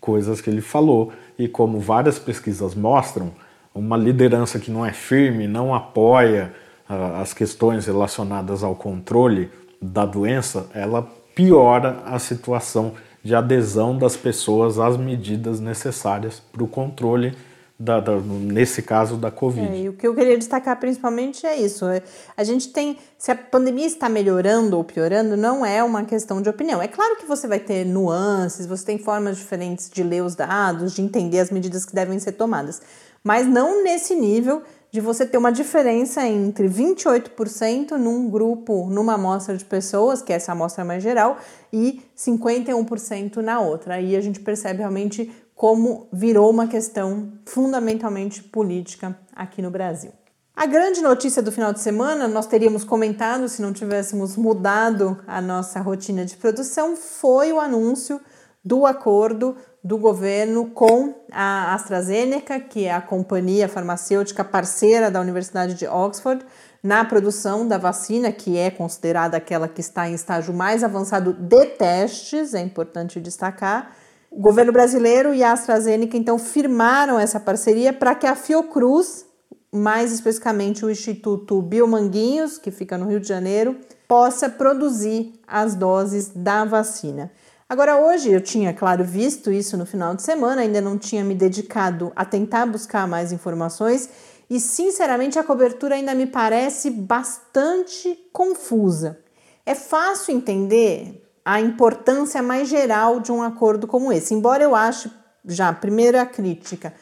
coisas 0.00 0.40
que 0.40 0.48
ele 0.48 0.60
falou. 0.60 1.12
E 1.38 1.48
como 1.48 1.80
várias 1.80 2.18
pesquisas 2.18 2.74
mostram, 2.74 3.32
uma 3.74 3.96
liderança 3.96 4.58
que 4.58 4.70
não 4.70 4.84
é 4.84 4.92
firme, 4.92 5.46
não 5.46 5.74
apoia 5.74 6.52
uh, 6.88 7.20
as 7.20 7.32
questões 7.32 7.86
relacionadas 7.86 8.62
ao 8.62 8.74
controle 8.74 9.50
da 9.80 10.04
doença, 10.04 10.68
ela 10.74 11.10
piora 11.40 12.02
a 12.04 12.18
situação 12.18 12.92
de 13.22 13.34
adesão 13.34 13.96
das 13.96 14.14
pessoas 14.14 14.78
às 14.78 14.98
medidas 14.98 15.58
necessárias 15.58 16.42
para 16.52 16.62
o 16.62 16.68
controle 16.68 17.34
da, 17.78 17.98
da, 17.98 18.14
nesse 18.20 18.82
caso 18.82 19.16
da 19.16 19.30
Covid. 19.30 19.66
É, 19.66 19.78
e 19.78 19.88
o 19.88 19.94
que 19.94 20.06
eu 20.06 20.14
queria 20.14 20.36
destacar 20.36 20.78
principalmente 20.78 21.46
é 21.46 21.56
isso. 21.56 21.86
É, 21.86 22.02
a 22.36 22.44
gente 22.44 22.68
tem. 22.68 22.98
Se 23.16 23.32
a 23.32 23.34
pandemia 23.34 23.86
está 23.86 24.06
melhorando 24.06 24.76
ou 24.76 24.84
piorando, 24.84 25.34
não 25.34 25.64
é 25.64 25.82
uma 25.82 26.04
questão 26.04 26.42
de 26.42 26.50
opinião. 26.50 26.82
É 26.82 26.88
claro 26.88 27.16
que 27.16 27.24
você 27.24 27.48
vai 27.48 27.58
ter 27.58 27.86
nuances, 27.86 28.66
você 28.66 28.84
tem 28.84 28.98
formas 28.98 29.38
diferentes 29.38 29.88
de 29.88 30.02
ler 30.02 30.22
os 30.22 30.34
dados, 30.34 30.94
de 30.94 31.00
entender 31.00 31.38
as 31.38 31.50
medidas 31.50 31.86
que 31.86 31.94
devem 31.94 32.18
ser 32.18 32.32
tomadas. 32.32 32.82
Mas 33.24 33.46
não 33.46 33.82
nesse 33.82 34.14
nível 34.14 34.62
de 34.90 35.00
você 35.00 35.24
ter 35.24 35.38
uma 35.38 35.52
diferença 35.52 36.26
entre 36.26 36.68
28% 36.68 37.92
num 37.92 38.28
grupo, 38.28 38.88
numa 38.90 39.14
amostra 39.14 39.56
de 39.56 39.64
pessoas, 39.64 40.20
que 40.20 40.32
é 40.32 40.36
essa 40.36 40.52
amostra 40.52 40.84
mais 40.84 41.02
geral, 41.02 41.38
e 41.72 42.02
51% 42.16 43.36
na 43.36 43.60
outra. 43.60 43.94
Aí 43.94 44.16
a 44.16 44.20
gente 44.20 44.40
percebe 44.40 44.80
realmente 44.80 45.30
como 45.54 46.08
virou 46.12 46.50
uma 46.50 46.66
questão 46.66 47.32
fundamentalmente 47.44 48.42
política 48.42 49.16
aqui 49.34 49.60
no 49.60 49.70
Brasil. 49.70 50.10
A 50.56 50.66
grande 50.66 51.00
notícia 51.00 51.42
do 51.42 51.52
final 51.52 51.72
de 51.72 51.80
semana, 51.80 52.26
nós 52.26 52.46
teríamos 52.46 52.84
comentado 52.84 53.48
se 53.48 53.62
não 53.62 53.72
tivéssemos 53.72 54.36
mudado 54.36 55.18
a 55.26 55.40
nossa 55.40 55.80
rotina 55.80 56.24
de 56.24 56.36
produção, 56.36 56.96
foi 56.96 57.52
o 57.52 57.60
anúncio 57.60 58.20
do 58.64 58.84
acordo 58.84 59.56
do 59.82 59.96
governo 59.96 60.66
com 60.70 61.14
a 61.32 61.74
AstraZeneca, 61.74 62.60
que 62.60 62.84
é 62.84 62.92
a 62.92 63.00
companhia 63.00 63.68
farmacêutica 63.68 64.44
parceira 64.44 65.10
da 65.10 65.20
Universidade 65.20 65.74
de 65.74 65.86
Oxford, 65.86 66.44
na 66.82 67.04
produção 67.04 67.66
da 67.66 67.78
vacina, 67.78 68.30
que 68.32 68.56
é 68.56 68.70
considerada 68.70 69.36
aquela 69.36 69.68
que 69.68 69.80
está 69.80 70.08
em 70.08 70.14
estágio 70.14 70.52
mais 70.52 70.84
avançado 70.84 71.32
de 71.32 71.66
testes, 71.66 72.54
é 72.54 72.60
importante 72.60 73.20
destacar. 73.20 73.94
O 74.30 74.40
governo 74.40 74.72
brasileiro 74.72 75.34
e 75.34 75.42
a 75.42 75.52
AstraZeneca 75.52 76.16
então 76.16 76.38
firmaram 76.38 77.18
essa 77.18 77.40
parceria 77.40 77.92
para 77.92 78.14
que 78.14 78.26
a 78.26 78.36
Fiocruz, 78.36 79.26
mais 79.72 80.12
especificamente 80.12 80.84
o 80.84 80.90
Instituto 80.90 81.60
Biomanguinhos, 81.60 82.56
que 82.56 82.70
fica 82.70 82.96
no 82.96 83.06
Rio 83.06 83.20
de 83.20 83.28
Janeiro, 83.28 83.76
possa 84.06 84.48
produzir 84.48 85.32
as 85.46 85.74
doses 85.74 86.30
da 86.34 86.64
vacina. 86.64 87.30
Agora, 87.70 88.00
hoje 88.00 88.32
eu 88.32 88.40
tinha, 88.40 88.74
claro, 88.74 89.04
visto 89.04 89.52
isso 89.52 89.76
no 89.76 89.86
final 89.86 90.12
de 90.12 90.22
semana, 90.22 90.62
ainda 90.62 90.80
não 90.80 90.98
tinha 90.98 91.22
me 91.22 91.36
dedicado 91.36 92.10
a 92.16 92.24
tentar 92.24 92.66
buscar 92.66 93.06
mais 93.06 93.30
informações 93.30 94.10
e 94.50 94.58
sinceramente 94.58 95.38
a 95.38 95.44
cobertura 95.44 95.94
ainda 95.94 96.12
me 96.12 96.26
parece 96.26 96.90
bastante 96.90 98.18
confusa. 98.32 99.20
É 99.64 99.76
fácil 99.76 100.34
entender 100.34 101.24
a 101.44 101.60
importância 101.60 102.42
mais 102.42 102.68
geral 102.68 103.20
de 103.20 103.30
um 103.30 103.40
acordo 103.40 103.86
como 103.86 104.12
esse, 104.12 104.34
embora 104.34 104.64
eu 104.64 104.74
ache, 104.74 105.08
já, 105.44 105.72
primeira 105.72 106.26
crítica, 106.26 106.92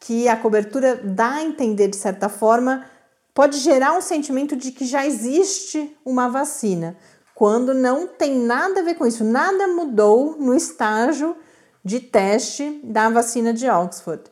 que 0.00 0.26
a 0.26 0.38
cobertura 0.38 1.02
dá 1.04 1.34
a 1.34 1.42
entender 1.42 1.88
de 1.88 1.96
certa 1.96 2.30
forma 2.30 2.86
pode 3.34 3.58
gerar 3.58 3.92
um 3.92 4.00
sentimento 4.00 4.56
de 4.56 4.72
que 4.72 4.86
já 4.86 5.04
existe 5.04 5.94
uma 6.02 6.30
vacina, 6.30 6.96
quando 7.34 7.74
não 7.74 8.06
tem 8.06 8.38
nada 8.38 8.80
a 8.80 8.82
ver 8.84 8.94
com 8.94 9.06
isso, 9.06 9.24
nada 9.24 9.66
mudou 9.68 10.36
no 10.38 10.54
estágio 10.54 11.36
de 11.84 12.00
teste 12.00 12.80
da 12.84 13.10
vacina 13.10 13.52
de 13.52 13.68
Oxford. 13.68 14.22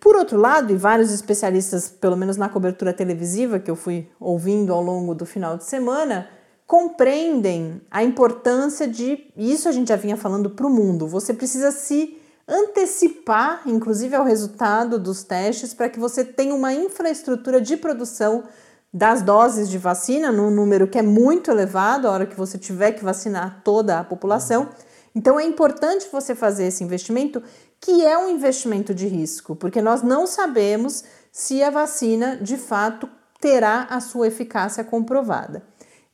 Por 0.00 0.16
outro 0.16 0.38
lado, 0.38 0.72
e 0.72 0.76
vários 0.76 1.12
especialistas, 1.12 1.88
pelo 1.88 2.16
menos 2.16 2.36
na 2.36 2.48
cobertura 2.48 2.94
televisiva 2.94 3.58
que 3.58 3.70
eu 3.70 3.76
fui 3.76 4.08
ouvindo 4.18 4.72
ao 4.72 4.82
longo 4.82 5.14
do 5.14 5.26
final 5.26 5.58
de 5.58 5.64
semana, 5.64 6.28
compreendem 6.66 7.80
a 7.90 8.02
importância 8.02 8.88
de, 8.88 9.30
isso 9.36 9.68
a 9.68 9.72
gente 9.72 9.88
já 9.88 9.96
vinha 9.96 10.16
falando 10.16 10.50
para 10.50 10.66
o 10.66 10.70
mundo, 10.70 11.06
você 11.06 11.34
precisa 11.34 11.70
se 11.70 12.16
antecipar, 12.48 13.62
inclusive, 13.66 14.14
ao 14.14 14.24
resultado 14.24 14.98
dos 14.98 15.24
testes, 15.24 15.74
para 15.74 15.88
que 15.88 15.98
você 15.98 16.24
tenha 16.24 16.54
uma 16.54 16.72
infraestrutura 16.72 17.60
de 17.60 17.76
produção 17.76 18.44
das 18.92 19.22
doses 19.22 19.68
de 19.68 19.78
vacina, 19.78 20.32
num 20.32 20.50
número 20.50 20.88
que 20.88 20.98
é 20.98 21.02
muito 21.02 21.50
elevado, 21.50 22.08
a 22.08 22.10
hora 22.10 22.26
que 22.26 22.36
você 22.36 22.56
tiver 22.58 22.92
que 22.92 23.04
vacinar 23.04 23.60
toda 23.62 23.98
a 23.98 24.04
população. 24.04 24.70
Então 25.14 25.38
é 25.38 25.44
importante 25.44 26.08
você 26.10 26.34
fazer 26.34 26.66
esse 26.66 26.82
investimento, 26.82 27.42
que 27.80 28.04
é 28.04 28.16
um 28.18 28.30
investimento 28.30 28.94
de 28.94 29.06
risco, 29.06 29.54
porque 29.56 29.82
nós 29.82 30.02
não 30.02 30.26
sabemos 30.26 31.04
se 31.30 31.62
a 31.62 31.70
vacina 31.70 32.36
de 32.36 32.56
fato 32.56 33.08
terá 33.40 33.86
a 33.90 34.00
sua 34.00 34.28
eficácia 34.28 34.82
comprovada. 34.82 35.62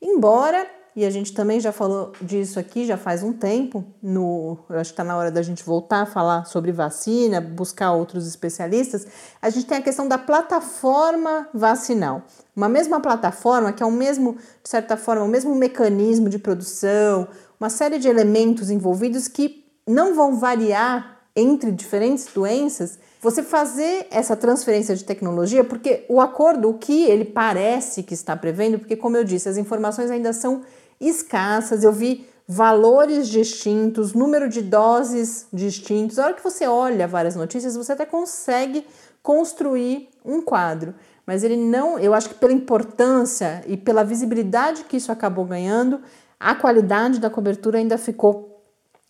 Embora 0.00 0.66
e 0.94 1.06
a 1.06 1.10
gente 1.10 1.32
também 1.32 1.58
já 1.58 1.72
falou 1.72 2.12
disso 2.20 2.58
aqui 2.58 2.84
já 2.84 2.98
faz 2.98 3.22
um 3.22 3.32
tempo. 3.32 3.84
No, 4.02 4.58
eu 4.68 4.78
acho 4.78 4.90
que 4.90 4.92
está 4.92 5.04
na 5.04 5.16
hora 5.16 5.30
da 5.30 5.40
gente 5.40 5.64
voltar 5.64 6.02
a 6.02 6.06
falar 6.06 6.44
sobre 6.44 6.70
vacina, 6.70 7.40
buscar 7.40 7.92
outros 7.92 8.26
especialistas. 8.26 9.06
A 9.40 9.48
gente 9.48 9.66
tem 9.66 9.78
a 9.78 9.82
questão 9.82 10.06
da 10.06 10.18
plataforma 10.18 11.48
vacinal. 11.54 12.22
Uma 12.54 12.68
mesma 12.68 13.00
plataforma 13.00 13.72
que 13.72 13.82
é 13.82 13.86
o 13.86 13.90
mesmo, 13.90 14.36
de 14.62 14.68
certa 14.68 14.96
forma, 14.96 15.24
o 15.24 15.28
mesmo 15.28 15.54
mecanismo 15.54 16.28
de 16.28 16.38
produção, 16.38 17.26
uma 17.58 17.70
série 17.70 17.98
de 17.98 18.08
elementos 18.08 18.70
envolvidos 18.70 19.28
que 19.28 19.64
não 19.86 20.14
vão 20.14 20.36
variar 20.36 21.22
entre 21.34 21.72
diferentes 21.72 22.26
doenças. 22.34 22.98
Você 23.20 23.42
fazer 23.42 24.06
essa 24.10 24.36
transferência 24.36 24.94
de 24.94 25.04
tecnologia, 25.04 25.64
porque 25.64 26.04
o 26.08 26.20
acordo, 26.20 26.68
o 26.68 26.74
que 26.74 27.04
ele 27.04 27.24
parece 27.24 28.02
que 28.02 28.14
está 28.14 28.36
prevendo, 28.36 28.78
porque 28.78 28.96
como 28.96 29.16
eu 29.16 29.24
disse, 29.24 29.48
as 29.48 29.56
informações 29.56 30.10
ainda 30.10 30.32
são 30.32 30.62
escassas, 31.08 31.82
eu 31.84 31.92
vi 31.92 32.26
valores 32.46 33.28
distintos, 33.28 34.12
número 34.12 34.48
de 34.48 34.62
doses 34.62 35.46
distintos. 35.52 36.18
A 36.18 36.26
hora 36.26 36.34
que 36.34 36.42
você 36.44 36.66
olha 36.66 37.06
várias 37.06 37.36
notícias, 37.36 37.76
você 37.76 37.92
até 37.92 38.04
consegue 38.04 38.86
construir 39.22 40.08
um 40.24 40.42
quadro. 40.42 40.94
Mas 41.26 41.44
ele 41.44 41.56
não, 41.56 41.98
eu 41.98 42.12
acho 42.12 42.28
que 42.28 42.34
pela 42.34 42.52
importância 42.52 43.62
e 43.66 43.76
pela 43.76 44.04
visibilidade 44.04 44.84
que 44.84 44.96
isso 44.96 45.12
acabou 45.12 45.44
ganhando, 45.44 46.00
a 46.38 46.54
qualidade 46.54 47.20
da 47.20 47.30
cobertura 47.30 47.78
ainda 47.78 47.96
ficou 47.96 48.60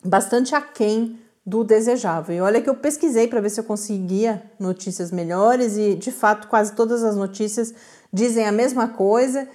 bastante 0.05 0.55
aquém 0.55 1.19
do 1.45 1.65
desejável. 1.65 2.37
E 2.37 2.41
olha 2.41 2.61
que 2.61 2.71
eu 2.71 2.75
pesquisei 2.75 3.27
para 3.27 3.41
ver 3.41 3.51
se 3.51 3.59
eu 3.59 3.65
conseguia 3.65 4.43
notícias 4.59 5.11
melhores 5.11 5.77
e 5.77 5.95
de 5.95 6.13
fato 6.13 6.47
quase 6.47 6.73
todas 6.73 7.03
as 7.03 7.17
notícias 7.17 7.75
dizem 8.13 8.47
a 8.47 8.53
mesma 8.53 8.89
coisa 8.89 9.49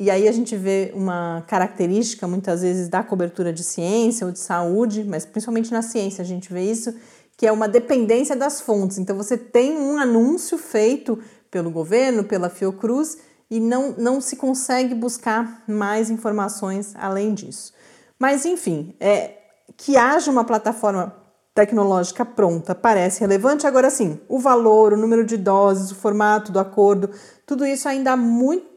e 0.00 0.10
aí 0.10 0.26
a 0.26 0.32
gente 0.32 0.56
vê 0.56 0.90
uma 0.94 1.44
característica 1.46 2.26
muitas 2.26 2.62
vezes 2.62 2.88
da 2.88 3.02
cobertura 3.02 3.52
de 3.52 3.62
ciência 3.62 4.26
ou 4.26 4.32
de 4.32 4.38
saúde, 4.38 5.04
mas 5.04 5.26
principalmente 5.26 5.70
na 5.70 5.82
ciência 5.82 6.22
a 6.22 6.24
gente 6.24 6.50
vê 6.50 6.62
isso, 6.62 6.94
que 7.36 7.46
é 7.46 7.52
uma 7.52 7.68
dependência 7.68 8.34
das 8.34 8.62
fontes. 8.62 8.96
Então 8.96 9.14
você 9.14 9.36
tem 9.36 9.76
um 9.76 9.98
anúncio 9.98 10.56
feito 10.56 11.18
pelo 11.50 11.70
governo, 11.70 12.24
pela 12.24 12.48
Fiocruz, 12.48 13.18
e 13.50 13.60
não, 13.60 13.94
não 13.98 14.22
se 14.22 14.36
consegue 14.36 14.94
buscar 14.94 15.64
mais 15.68 16.08
informações 16.08 16.94
além 16.96 17.34
disso. 17.34 17.74
Mas 18.18 18.46
enfim, 18.46 18.94
é, 18.98 19.34
que 19.76 19.98
haja 19.98 20.30
uma 20.30 20.44
plataforma 20.44 21.14
tecnológica 21.54 22.24
pronta 22.24 22.74
parece 22.74 23.20
relevante. 23.20 23.66
Agora 23.66 23.90
sim, 23.90 24.18
o 24.30 24.38
valor, 24.38 24.94
o 24.94 24.96
número 24.96 25.26
de 25.26 25.36
doses, 25.36 25.90
o 25.90 25.94
formato 25.94 26.50
do 26.50 26.58
acordo, 26.58 27.10
tudo 27.44 27.66
isso 27.66 27.86
ainda 27.86 28.12
há 28.12 28.16
muito 28.16 28.69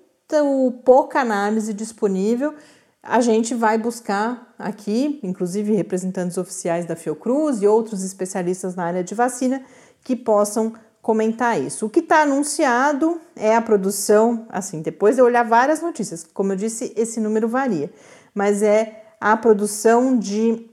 pouca 0.83 1.19
análise 1.21 1.73
disponível, 1.73 2.55
a 3.01 3.19
gente 3.19 3.53
vai 3.53 3.77
buscar 3.77 4.53
aqui, 4.57 5.19
inclusive 5.21 5.73
representantes 5.73 6.37
oficiais 6.37 6.85
da 6.85 6.95
Fiocruz 6.95 7.61
e 7.61 7.67
outros 7.67 8.03
especialistas 8.03 8.75
na 8.75 8.85
área 8.85 9.03
de 9.03 9.13
vacina, 9.13 9.61
que 10.03 10.15
possam 10.15 10.73
comentar 11.01 11.61
isso. 11.61 11.85
O 11.85 11.89
que 11.89 11.99
está 11.99 12.21
anunciado 12.21 13.19
é 13.35 13.53
a 13.53 13.61
produção, 13.61 14.47
assim, 14.49 14.81
depois 14.81 15.17
de 15.17 15.21
olhar 15.21 15.43
várias 15.43 15.81
notícias, 15.81 16.25
como 16.33 16.53
eu 16.53 16.55
disse, 16.55 16.93
esse 16.95 17.19
número 17.19 17.47
varia, 17.47 17.91
mas 18.33 18.63
é 18.63 19.03
a 19.19 19.35
produção 19.35 20.17
de 20.17 20.69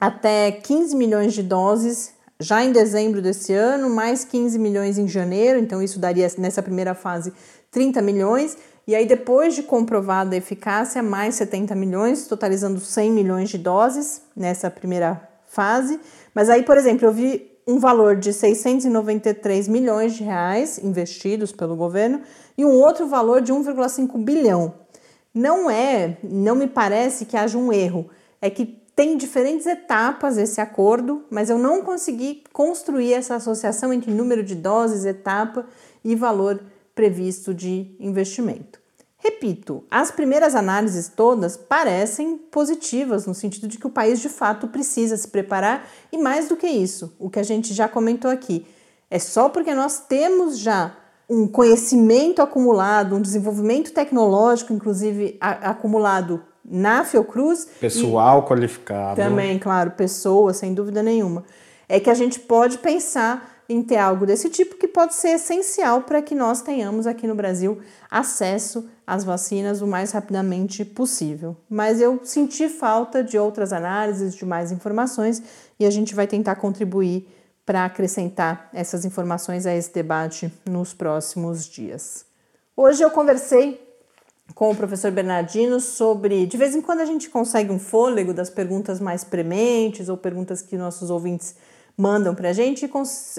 até 0.00 0.52
15 0.52 0.94
milhões 0.94 1.34
de 1.34 1.42
doses 1.42 2.14
já 2.38 2.62
em 2.62 2.70
dezembro 2.70 3.20
desse 3.20 3.52
ano, 3.52 3.90
mais 3.90 4.24
15 4.24 4.58
milhões 4.58 4.98
em 4.98 5.08
janeiro, 5.08 5.58
então 5.58 5.82
isso 5.82 5.98
daria 5.98 6.30
nessa 6.38 6.62
primeira 6.62 6.94
fase 6.94 7.32
30 7.70 8.02
milhões, 8.02 8.56
e 8.86 8.94
aí, 8.94 9.04
depois 9.04 9.54
de 9.54 9.64
comprovada 9.64 10.36
a 10.36 10.38
eficácia, 10.38 11.02
mais 11.02 11.34
70 11.34 11.74
milhões, 11.74 12.26
totalizando 12.28 12.78
100 12.78 13.10
milhões 13.10 13.48
de 13.48 13.58
doses 13.58 14.22
nessa 14.36 14.70
primeira 14.70 15.28
fase. 15.44 15.98
Mas 16.32 16.48
aí, 16.48 16.62
por 16.62 16.78
exemplo, 16.78 17.04
eu 17.04 17.12
vi 17.12 17.50
um 17.66 17.80
valor 17.80 18.14
de 18.14 18.32
693 18.32 19.66
milhões 19.66 20.14
de 20.14 20.22
reais 20.22 20.78
investidos 20.78 21.50
pelo 21.50 21.74
governo 21.74 22.20
e 22.56 22.64
um 22.64 22.80
outro 22.80 23.08
valor 23.08 23.40
de 23.40 23.52
1,5 23.52 24.22
bilhão. 24.22 24.74
Não 25.34 25.68
é, 25.68 26.16
não 26.22 26.54
me 26.54 26.68
parece 26.68 27.26
que 27.26 27.36
haja 27.36 27.58
um 27.58 27.72
erro, 27.72 28.08
é 28.40 28.48
que 28.48 28.66
tem 28.94 29.16
diferentes 29.16 29.66
etapas 29.66 30.38
esse 30.38 30.60
acordo, 30.60 31.24
mas 31.28 31.50
eu 31.50 31.58
não 31.58 31.82
consegui 31.82 32.44
construir 32.52 33.12
essa 33.12 33.34
associação 33.34 33.92
entre 33.92 34.12
número 34.12 34.44
de 34.44 34.54
doses, 34.54 35.04
etapa 35.04 35.66
e 36.04 36.14
valor 36.14 36.62
previsto 36.96 37.54
de 37.54 37.94
investimento. 38.00 38.80
Repito, 39.18 39.84
as 39.90 40.10
primeiras 40.10 40.54
análises 40.54 41.08
todas 41.08 41.56
parecem 41.56 42.38
positivas 42.38 43.26
no 43.26 43.34
sentido 43.34 43.68
de 43.68 43.78
que 43.78 43.86
o 43.86 43.90
país 43.90 44.20
de 44.20 44.28
fato 44.28 44.66
precisa 44.66 45.16
se 45.16 45.28
preparar 45.28 45.88
e 46.10 46.16
mais 46.16 46.48
do 46.48 46.56
que 46.56 46.66
isso, 46.66 47.14
o 47.18 47.28
que 47.28 47.38
a 47.38 47.42
gente 47.42 47.74
já 47.74 47.86
comentou 47.86 48.30
aqui, 48.30 48.66
é 49.10 49.18
só 49.18 49.48
porque 49.48 49.74
nós 49.74 50.00
temos 50.00 50.58
já 50.58 50.96
um 51.28 51.46
conhecimento 51.46 52.40
acumulado, 52.40 53.16
um 53.16 53.20
desenvolvimento 53.20 53.92
tecnológico, 53.92 54.72
inclusive 54.72 55.36
a, 55.40 55.70
acumulado 55.70 56.42
na 56.64 57.04
Fiocruz. 57.04 57.66
Pessoal 57.80 58.44
qualificado. 58.44 59.16
Também, 59.16 59.58
claro, 59.58 59.90
pessoas, 59.92 60.56
sem 60.56 60.72
dúvida 60.72 61.02
nenhuma. 61.02 61.44
É 61.88 62.00
que 62.00 62.10
a 62.10 62.14
gente 62.14 62.40
pode 62.40 62.78
pensar 62.78 63.55
em 63.68 63.82
ter 63.82 63.96
algo 63.96 64.24
desse 64.24 64.48
tipo 64.48 64.76
que 64.76 64.86
pode 64.86 65.14
ser 65.14 65.30
essencial 65.30 66.02
para 66.02 66.22
que 66.22 66.34
nós 66.34 66.62
tenhamos 66.62 67.06
aqui 67.06 67.26
no 67.26 67.34
Brasil 67.34 67.80
acesso 68.10 68.88
às 69.06 69.24
vacinas 69.24 69.82
o 69.82 69.86
mais 69.86 70.12
rapidamente 70.12 70.84
possível. 70.84 71.56
Mas 71.68 72.00
eu 72.00 72.20
senti 72.22 72.68
falta 72.68 73.22
de 73.24 73.38
outras 73.38 73.72
análises, 73.72 74.34
de 74.34 74.44
mais 74.44 74.70
informações 74.70 75.42
e 75.78 75.84
a 75.84 75.90
gente 75.90 76.14
vai 76.14 76.26
tentar 76.26 76.56
contribuir 76.56 77.28
para 77.64 77.84
acrescentar 77.84 78.70
essas 78.72 79.04
informações 79.04 79.66
a 79.66 79.74
esse 79.74 79.92
debate 79.92 80.52
nos 80.64 80.94
próximos 80.94 81.66
dias. 81.66 82.24
Hoje 82.76 83.02
eu 83.02 83.10
conversei 83.10 83.84
com 84.54 84.70
o 84.70 84.76
professor 84.76 85.10
Bernardino 85.10 85.80
sobre. 85.80 86.46
De 86.46 86.56
vez 86.56 86.76
em 86.76 86.80
quando 86.80 87.00
a 87.00 87.04
gente 87.04 87.28
consegue 87.28 87.72
um 87.72 87.78
fôlego 87.78 88.32
das 88.32 88.48
perguntas 88.48 89.00
mais 89.00 89.24
prementes 89.24 90.08
ou 90.08 90.16
perguntas 90.16 90.62
que 90.62 90.76
nossos 90.76 91.10
ouvintes 91.10 91.56
mandam 91.96 92.34
para 92.34 92.50
a 92.50 92.52
gente 92.52 92.84
e 92.84 92.90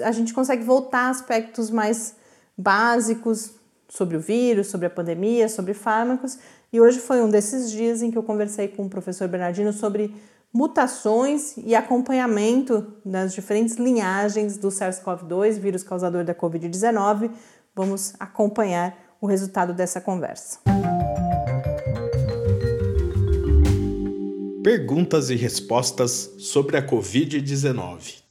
a 0.02 0.12
gente 0.12 0.34
consegue 0.34 0.64
voltar 0.64 1.06
a 1.06 1.10
aspectos 1.10 1.70
mais 1.70 2.16
básicos 2.56 3.52
sobre 3.88 4.16
o 4.16 4.20
vírus, 4.20 4.66
sobre 4.66 4.86
a 4.86 4.90
pandemia, 4.90 5.48
sobre 5.48 5.72
fármacos. 5.74 6.38
E 6.72 6.80
hoje 6.80 6.98
foi 6.98 7.22
um 7.22 7.30
desses 7.30 7.70
dias 7.70 8.02
em 8.02 8.10
que 8.10 8.18
eu 8.18 8.22
conversei 8.22 8.68
com 8.68 8.84
o 8.84 8.90
professor 8.90 9.28
Bernardino 9.28 9.72
sobre 9.72 10.14
mutações 10.52 11.56
e 11.56 11.74
acompanhamento 11.74 12.94
das 13.04 13.32
diferentes 13.32 13.76
linhagens 13.76 14.56
do 14.56 14.68
SARS-CoV-2, 14.68 15.58
vírus 15.58 15.82
causador 15.82 16.24
da 16.24 16.34
Covid-19. 16.34 17.30
Vamos 17.74 18.14
acompanhar 18.18 18.96
o 19.20 19.26
resultado 19.26 19.72
dessa 19.72 20.00
conversa. 20.00 20.58
Perguntas 24.62 25.30
e 25.30 25.36
respostas 25.36 26.30
sobre 26.38 26.76
a 26.76 26.86
Covid-19. 26.86 28.27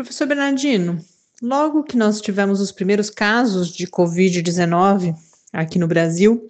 Professor 0.00 0.26
Bernardino, 0.26 0.98
logo 1.42 1.82
que 1.82 1.94
nós 1.94 2.22
tivemos 2.22 2.58
os 2.58 2.72
primeiros 2.72 3.10
casos 3.10 3.68
de 3.68 3.86
Covid-19 3.86 5.14
aqui 5.52 5.78
no 5.78 5.86
Brasil, 5.86 6.48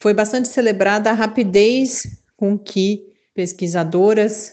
foi 0.00 0.12
bastante 0.12 0.48
celebrada 0.48 1.08
a 1.08 1.12
rapidez 1.12 2.08
com 2.36 2.58
que 2.58 3.06
pesquisadoras 3.32 4.52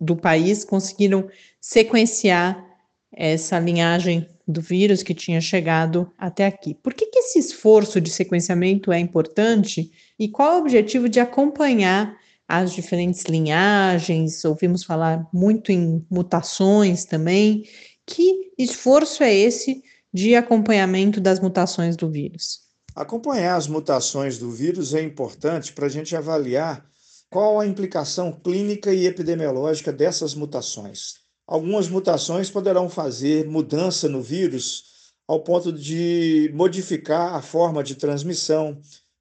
do 0.00 0.14
país 0.14 0.64
conseguiram 0.64 1.28
sequenciar 1.60 2.64
essa 3.12 3.58
linhagem 3.58 4.30
do 4.46 4.60
vírus 4.60 5.02
que 5.02 5.12
tinha 5.12 5.40
chegado 5.40 6.12
até 6.16 6.46
aqui. 6.46 6.74
Por 6.74 6.94
que, 6.94 7.06
que 7.06 7.18
esse 7.18 7.40
esforço 7.40 8.00
de 8.00 8.08
sequenciamento 8.08 8.92
é 8.92 9.00
importante 9.00 9.90
e 10.16 10.28
qual 10.28 10.52
é 10.52 10.56
o 10.58 10.60
objetivo 10.60 11.08
de 11.08 11.18
acompanhar 11.18 12.16
as 12.50 12.72
diferentes 12.72 13.22
linhagens? 13.22 14.44
Ouvimos 14.44 14.82
falar 14.82 15.24
muito 15.32 15.70
em 15.70 16.04
mutações 16.10 17.04
também. 17.04 17.62
Que 18.04 18.52
esforço 18.58 19.22
é 19.22 19.32
esse 19.32 19.82
de 20.12 20.34
acompanhamento 20.34 21.20
das 21.20 21.38
mutações 21.38 21.96
do 21.96 22.10
vírus? 22.10 22.62
Acompanhar 22.94 23.54
as 23.54 23.68
mutações 23.68 24.36
do 24.36 24.50
vírus 24.50 24.92
é 24.94 25.00
importante 25.00 25.72
para 25.72 25.86
a 25.86 25.88
gente 25.88 26.16
avaliar 26.16 26.84
qual 27.30 27.60
a 27.60 27.66
implicação 27.66 28.32
clínica 28.32 28.92
e 28.92 29.06
epidemiológica 29.06 29.92
dessas 29.92 30.34
mutações. 30.34 31.20
Algumas 31.46 31.88
mutações 31.88 32.50
poderão 32.50 32.88
fazer 32.88 33.48
mudança 33.48 34.08
no 34.08 34.20
vírus 34.20 35.12
ao 35.28 35.44
ponto 35.44 35.72
de 35.72 36.50
modificar 36.52 37.36
a 37.36 37.40
forma 37.40 37.84
de 37.84 37.94
transmissão, 37.94 38.80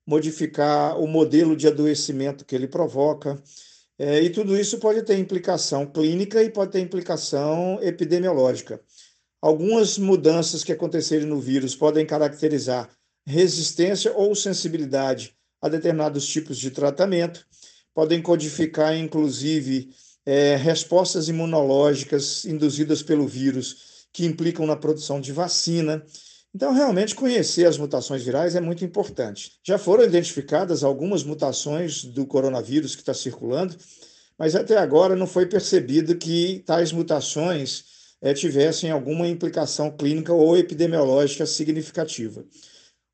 modificar 0.10 1.00
o 1.00 1.06
modelo 1.06 1.56
de 1.56 1.67
adoecimento 1.67 2.43
que 2.43 2.56
ele 2.56 2.67
provoca. 2.67 3.39
É, 3.95 4.19
e 4.19 4.32
tudo 4.32 4.58
isso 4.58 4.80
pode 4.80 5.04
ter 5.04 5.19
implicação 5.19 5.86
clínica 5.86 6.41
e 6.41 6.50
pode 6.50 6.72
ter 6.72 6.80
implicação 6.80 7.78
epidemiológica. 7.80 8.82
Algumas 9.39 10.00
mudanças 10.00 10.63
que 10.63 10.72
acontecerem 10.72 11.28
no 11.28 11.39
vírus 11.39 11.76
podem 11.76 12.08
caracterizar 12.08 12.89
resistência 13.24 14.12
ou 14.15 14.34
sensibilidade 14.34 15.36
a 15.62 15.69
determinados 15.69 16.26
tipos 16.26 16.58
de 16.58 16.72
tratamento, 16.72 17.45
podem 17.93 18.19
codificar, 18.19 18.98
inclusive, 18.98 19.91
é, 20.26 20.56
respostas 20.56 21.28
imunológicas 21.28 22.45
induzidas 22.45 23.04
pelo 23.04 23.28
vírus 23.28 24.08
que 24.12 24.26
implicam 24.26 24.65
na 24.65 24.76
produção 24.76 25.22
de 25.22 25.32
vacina. 25.32 26.04
Então, 26.53 26.73
realmente, 26.73 27.13
conhecer 27.13 27.65
as 27.65 27.77
mutações 27.77 28.23
virais 28.23 28.55
é 28.55 28.62
muito 28.62 28.83
importante. 28.83 29.59
Já 29.63 29.77
foram 29.77 30.03
identificadas 30.03 30.83
algumas 30.83 31.23
mutações 31.23 32.03
do 32.03 32.25
coronavírus 32.25 32.95
que 32.95 33.01
está 33.01 33.13
circulando, 33.13 33.77
mas 34.38 34.55
até 34.55 34.77
agora 34.77 35.15
não 35.15 35.27
foi 35.27 35.45
percebido 35.45 36.17
que 36.17 36.63
tais 36.65 36.91
mutações 36.91 37.85
é, 38.21 38.33
tivessem 38.33 38.89
alguma 38.89 39.27
implicação 39.27 39.91
clínica 39.91 40.33
ou 40.33 40.57
epidemiológica 40.57 41.45
significativa. 41.45 42.43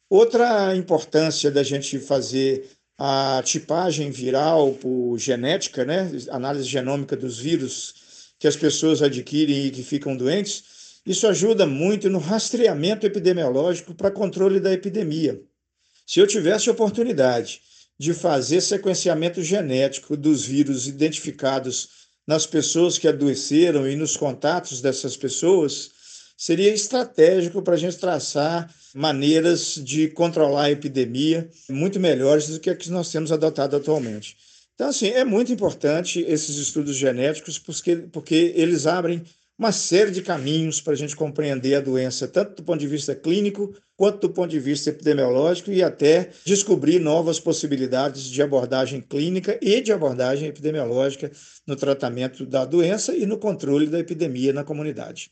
Outra 0.10 0.76
importância 0.76 1.52
da 1.52 1.64
gente 1.64 2.00
fazer 2.00 2.70
a 2.98 3.42
tipagem 3.44 4.12
viral 4.12 4.74
por 4.74 5.18
genética, 5.18 5.84
né, 5.84 6.10
análise 6.30 6.68
genômica 6.68 7.18
dos 7.18 7.38
vírus 7.38 8.34
que 8.40 8.48
as 8.48 8.56
pessoas 8.56 9.02
adquirem 9.02 9.66
e 9.66 9.72
que 9.72 9.84
ficam 9.84 10.16
doentes, 10.16 10.64
isso 11.06 11.28
ajuda 11.28 11.66
muito 11.66 12.10
no 12.10 12.18
rastreamento 12.18 13.06
epidemiológico 13.06 13.94
para 13.94 14.10
controle 14.10 14.60
da 14.60 14.74
epidemia. 14.74 15.40
Se 16.06 16.20
eu 16.20 16.28
tivesse 16.28 16.70
oportunidade 16.70 17.62
de 17.98 18.14
fazer 18.14 18.62
sequenciamento 18.62 19.42
genético 19.42 20.18
dos 20.18 20.46
vírus 20.46 20.88
identificados 20.88 21.90
nas 22.28 22.46
pessoas 22.46 22.98
que 22.98 23.08
adoeceram 23.08 23.88
e 23.88 23.96
nos 23.96 24.18
contatos 24.18 24.82
dessas 24.82 25.16
pessoas, 25.16 25.92
seria 26.38 26.74
estratégico 26.74 27.62
para 27.62 27.76
a 27.76 27.78
gente 27.78 27.98
traçar 27.98 28.74
maneiras 28.94 29.76
de 29.76 30.10
controlar 30.10 30.64
a 30.64 30.72
epidemia 30.72 31.50
muito 31.70 32.00
melhores 32.00 32.48
do 32.48 32.60
que 32.60 32.70
as 32.70 32.78
que 32.78 32.90
nós 32.90 33.12
temos 33.12 33.32
adotado 33.32 33.76
atualmente. 33.76 34.36
Então, 34.74 34.90
assim, 34.90 35.08
é 35.08 35.24
muito 35.24 35.54
importante 35.54 36.20
esses 36.28 36.58
estudos 36.58 36.98
genéticos 36.98 37.58
porque, 37.58 37.96
porque 37.96 38.54
eles 38.56 38.86
abrem 38.86 39.24
uma 39.58 39.72
série 39.72 40.12
de 40.12 40.22
caminhos 40.22 40.82
para 40.82 40.94
a 40.94 40.96
gente 40.96 41.16
compreender 41.16 41.76
a 41.76 41.80
doença, 41.80 42.28
tanto 42.28 42.58
do 42.58 42.64
ponto 42.64 42.80
de 42.80 42.88
vista 42.88 43.16
clínico, 43.16 43.74
quanto 43.96 44.28
do 44.28 44.30
ponto 44.30 44.50
de 44.50 44.60
vista 44.60 44.90
epidemiológico, 44.90 45.72
e 45.72 45.82
até 45.82 46.30
descobrir 46.46 47.00
novas 47.00 47.40
possibilidades 47.40 48.24
de 48.24 48.42
abordagem 48.42 49.00
clínica 49.00 49.58
e 49.62 49.80
de 49.80 49.94
abordagem 49.94 50.50
epidemiológica 50.50 51.32
no 51.66 51.76
tratamento 51.76 52.46
da 52.46 52.66
doença 52.66 53.16
e 53.16 53.26
no 53.26 53.38
controle 53.38 53.88
da 53.88 54.00
epidemia 54.00 54.52
na 54.52 54.64
comunidade. 54.64 55.32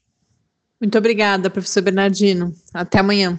Muito 0.80 0.98
obrigada, 0.98 1.50
professor 1.50 1.82
Bernardino. 1.82 2.54
Até 2.74 3.00
amanhã. 3.00 3.38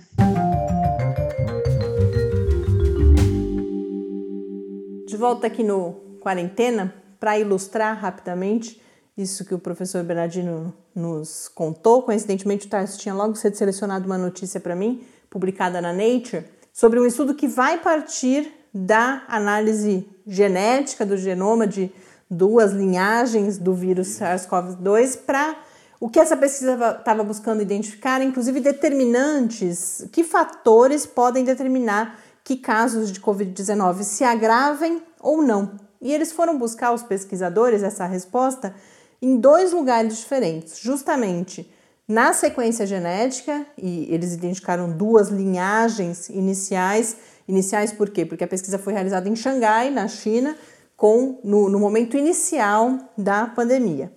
De 5.06 5.16
volta 5.16 5.46
aqui 5.46 5.62
no 5.62 6.18
Quarentena, 6.20 6.94
para 7.18 7.38
ilustrar 7.38 7.98
rapidamente 7.98 8.80
isso 9.16 9.44
que 9.44 9.54
o 9.54 9.58
professor 9.58 10.02
Bernardino 10.02 10.74
nos 10.94 11.48
contou. 11.48 12.02
Coincidentemente, 12.02 12.66
o 12.66 12.70
Tarso 12.70 12.98
tinha 12.98 13.14
logo 13.14 13.36
sido 13.36 13.56
selecionado 13.56 14.06
uma 14.06 14.18
notícia 14.18 14.58
para 14.58 14.74
mim, 14.74 15.04
publicada 15.30 15.80
na 15.80 15.92
Nature, 15.92 16.44
sobre 16.72 16.98
um 16.98 17.06
estudo 17.06 17.34
que 17.34 17.46
vai 17.46 17.78
partir 17.78 18.52
da 18.72 19.22
análise 19.28 20.08
genética 20.26 21.06
do 21.06 21.16
genoma 21.16 21.66
de 21.66 21.92
duas 22.28 22.72
linhagens 22.72 23.56
do 23.56 23.72
vírus 23.72 24.08
SARS-CoV-2 24.18 25.18
para 25.24 25.56
o 26.00 26.08
que 26.08 26.18
essa 26.18 26.36
pesquisa 26.36 26.96
estava 26.98 27.22
buscando 27.22 27.62
identificar, 27.62 28.20
inclusive 28.20 28.58
determinantes, 28.58 30.06
que 30.10 30.24
fatores 30.24 31.06
podem 31.06 31.44
determinar 31.44 32.18
que 32.42 32.56
casos 32.56 33.12
de 33.12 33.20
Covid-19 33.20 34.02
se 34.02 34.24
agravem 34.24 35.00
ou 35.20 35.40
não. 35.40 35.78
E 36.02 36.12
eles 36.12 36.32
foram 36.32 36.58
buscar, 36.58 36.92
os 36.92 37.02
pesquisadores, 37.02 37.82
essa 37.82 38.04
resposta 38.04 38.74
em 39.24 39.38
dois 39.38 39.72
lugares 39.72 40.18
diferentes, 40.18 40.78
justamente 40.78 41.66
na 42.06 42.34
sequência 42.34 42.86
genética, 42.86 43.64
e 43.78 44.06
eles 44.12 44.34
identificaram 44.34 44.92
duas 44.92 45.28
linhagens 45.28 46.28
iniciais. 46.28 47.16
Iniciais 47.48 47.90
por 47.90 48.10
quê? 48.10 48.26
Porque 48.26 48.44
a 48.44 48.46
pesquisa 48.46 48.78
foi 48.78 48.92
realizada 48.92 49.26
em 49.26 49.34
Xangai, 49.34 49.90
na 49.90 50.06
China, 50.08 50.54
com 50.94 51.40
no, 51.42 51.70
no 51.70 51.80
momento 51.80 52.18
inicial 52.18 52.98
da 53.16 53.46
pandemia. 53.46 54.12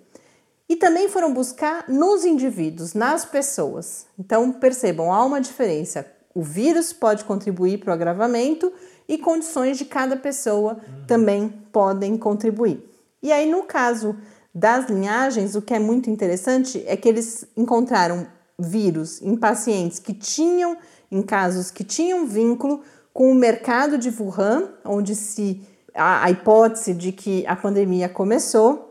E 0.67 0.76
também 0.76 1.08
foram 1.08 1.34
buscar 1.34 1.86
nos 1.88 2.26
indivíduos, 2.26 2.93
nas 2.93 3.24
pessoas. 3.24 4.06
Então, 4.20 4.52
percebam, 4.52 5.13
há 5.13 5.24
uma 5.24 5.39
diferença. 5.39 6.06
O 6.36 6.41
vírus 6.41 6.91
pode 6.91 7.24
contribuir 7.24 7.78
para 7.78 7.91
o 7.91 7.93
agravamento 7.93 8.74
e 9.08 9.17
condições 9.17 9.78
de 9.78 9.86
cada 9.86 10.17
pessoa 10.17 10.74
uhum. 10.74 11.06
também 11.08 11.48
podem 11.72 12.17
contribuir. 12.17 12.84
E 13.24 13.32
aí, 13.32 13.50
no 13.50 13.63
caso 13.63 14.17
das 14.58 14.89
linhagens, 14.89 15.56
o 15.56 15.62
que 15.62 15.76
é 15.76 15.78
muito 15.78 16.10
interessante 16.10 16.84
é 16.88 16.98
que 16.98 17.08
eles 17.08 17.46
encontraram 17.56 18.26
vírus 18.58 19.22
em 19.22 19.36
pacientes 19.36 20.00
que 20.00 20.15
tinham, 20.15 20.76
em 21.12 21.22
casos 21.22 21.70
que 21.70 21.84
tinham 21.84 22.26
vínculo 22.26 22.82
com 23.13 23.32
o 23.32 23.36
mercado 23.36 24.00
de 24.00 24.10
Wuhan, 24.10 24.70
onde 24.84 25.15
se 25.15 25.62
a, 25.93 26.24
a 26.24 26.32
hipótese 26.32 26.96
de 26.96 27.12
que 27.12 27.46
a 27.46 27.56
pandemia 27.56 28.10
começou, 28.10 28.88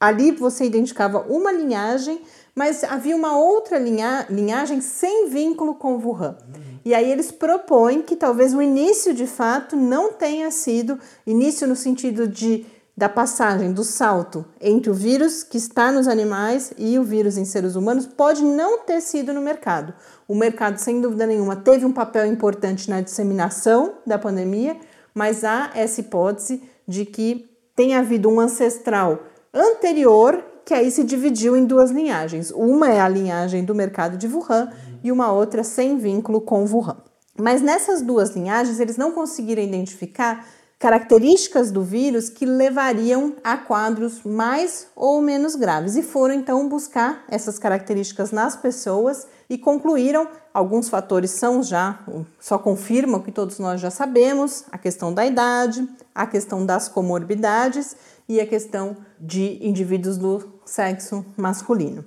Ali 0.00 0.30
você 0.30 0.64
identificava 0.64 1.26
uma 1.28 1.50
linhagem, 1.50 2.20
mas 2.54 2.84
havia 2.84 3.16
uma 3.16 3.36
outra 3.36 3.78
linha, 3.78 4.26
linhagem 4.30 4.80
sem 4.80 5.28
vínculo 5.28 5.74
com 5.74 5.96
Wuhan. 5.96 6.36
E 6.84 6.94
aí 6.94 7.10
eles 7.10 7.32
propõem 7.32 8.02
que 8.02 8.14
talvez 8.14 8.54
o 8.54 8.62
início 8.62 9.12
de 9.12 9.26
fato 9.26 9.74
não 9.74 10.12
tenha 10.12 10.52
sido 10.52 11.00
início 11.26 11.66
no 11.66 11.74
sentido 11.74 12.28
de 12.28 12.64
da 12.98 13.08
passagem 13.08 13.72
do 13.72 13.84
salto 13.84 14.44
entre 14.60 14.90
o 14.90 14.92
vírus 14.92 15.44
que 15.44 15.56
está 15.56 15.92
nos 15.92 16.08
animais 16.08 16.72
e 16.76 16.98
o 16.98 17.04
vírus 17.04 17.38
em 17.38 17.44
seres 17.44 17.76
humanos 17.76 18.08
pode 18.08 18.42
não 18.42 18.80
ter 18.80 19.00
sido 19.00 19.32
no 19.32 19.40
mercado. 19.40 19.94
O 20.26 20.34
mercado, 20.34 20.78
sem 20.78 21.00
dúvida 21.00 21.24
nenhuma, 21.24 21.54
teve 21.54 21.86
um 21.86 21.92
papel 21.92 22.26
importante 22.26 22.90
na 22.90 23.00
disseminação 23.00 23.98
da 24.04 24.18
pandemia, 24.18 24.76
mas 25.14 25.44
há 25.44 25.70
essa 25.76 26.00
hipótese 26.00 26.60
de 26.88 27.04
que 27.04 27.48
tenha 27.76 28.00
havido 28.00 28.28
um 28.28 28.40
ancestral 28.40 29.20
anterior, 29.54 30.44
que 30.64 30.74
aí 30.74 30.90
se 30.90 31.04
dividiu 31.04 31.56
em 31.56 31.64
duas 31.64 31.92
linhagens. 31.92 32.50
Uma 32.50 32.90
é 32.90 33.00
a 33.00 33.08
linhagem 33.08 33.64
do 33.64 33.76
mercado 33.76 34.16
de 34.16 34.26
Wuhan 34.26 34.72
e 35.04 35.12
uma 35.12 35.30
outra 35.30 35.62
sem 35.62 35.98
vínculo 35.98 36.40
com 36.40 36.64
Wuhan. 36.64 36.96
Mas 37.40 37.62
nessas 37.62 38.02
duas 38.02 38.30
linhagens, 38.30 38.80
eles 38.80 38.96
não 38.96 39.12
conseguiram 39.12 39.62
identificar 39.62 40.44
características 40.78 41.72
do 41.72 41.82
vírus 41.82 42.28
que 42.28 42.46
levariam 42.46 43.34
a 43.42 43.56
quadros 43.56 44.22
mais 44.22 44.86
ou 44.94 45.20
menos 45.20 45.56
graves 45.56 45.96
e 45.96 46.02
foram 46.02 46.34
então 46.34 46.68
buscar 46.68 47.24
essas 47.28 47.58
características 47.58 48.30
nas 48.30 48.54
pessoas 48.54 49.26
e 49.50 49.58
concluíram 49.58 50.28
alguns 50.54 50.88
fatores 50.88 51.32
são 51.32 51.64
já 51.64 51.98
só 52.38 52.58
confirmam 52.58 53.20
que 53.20 53.32
todos 53.32 53.58
nós 53.58 53.80
já 53.80 53.90
sabemos, 53.90 54.64
a 54.70 54.78
questão 54.78 55.12
da 55.12 55.26
idade, 55.26 55.88
a 56.14 56.26
questão 56.26 56.64
das 56.64 56.88
comorbidades 56.88 57.96
e 58.28 58.40
a 58.40 58.46
questão 58.46 58.96
de 59.18 59.58
indivíduos 59.66 60.16
do 60.16 60.60
sexo 60.64 61.26
masculino. 61.36 62.04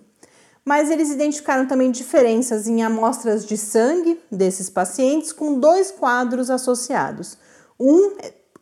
mas 0.63 0.91
eles 0.91 1.09
identificaram 1.09 1.65
também 1.65 1.91
diferenças 1.91 2.67
em 2.67 2.83
amostras 2.83 3.45
de 3.45 3.57
sangue 3.57 4.21
desses 4.31 4.69
pacientes 4.69 5.33
com 5.33 5.59
dois 5.59 5.91
quadros 5.91 6.51
associados. 6.51 7.35
Um, 7.79 8.15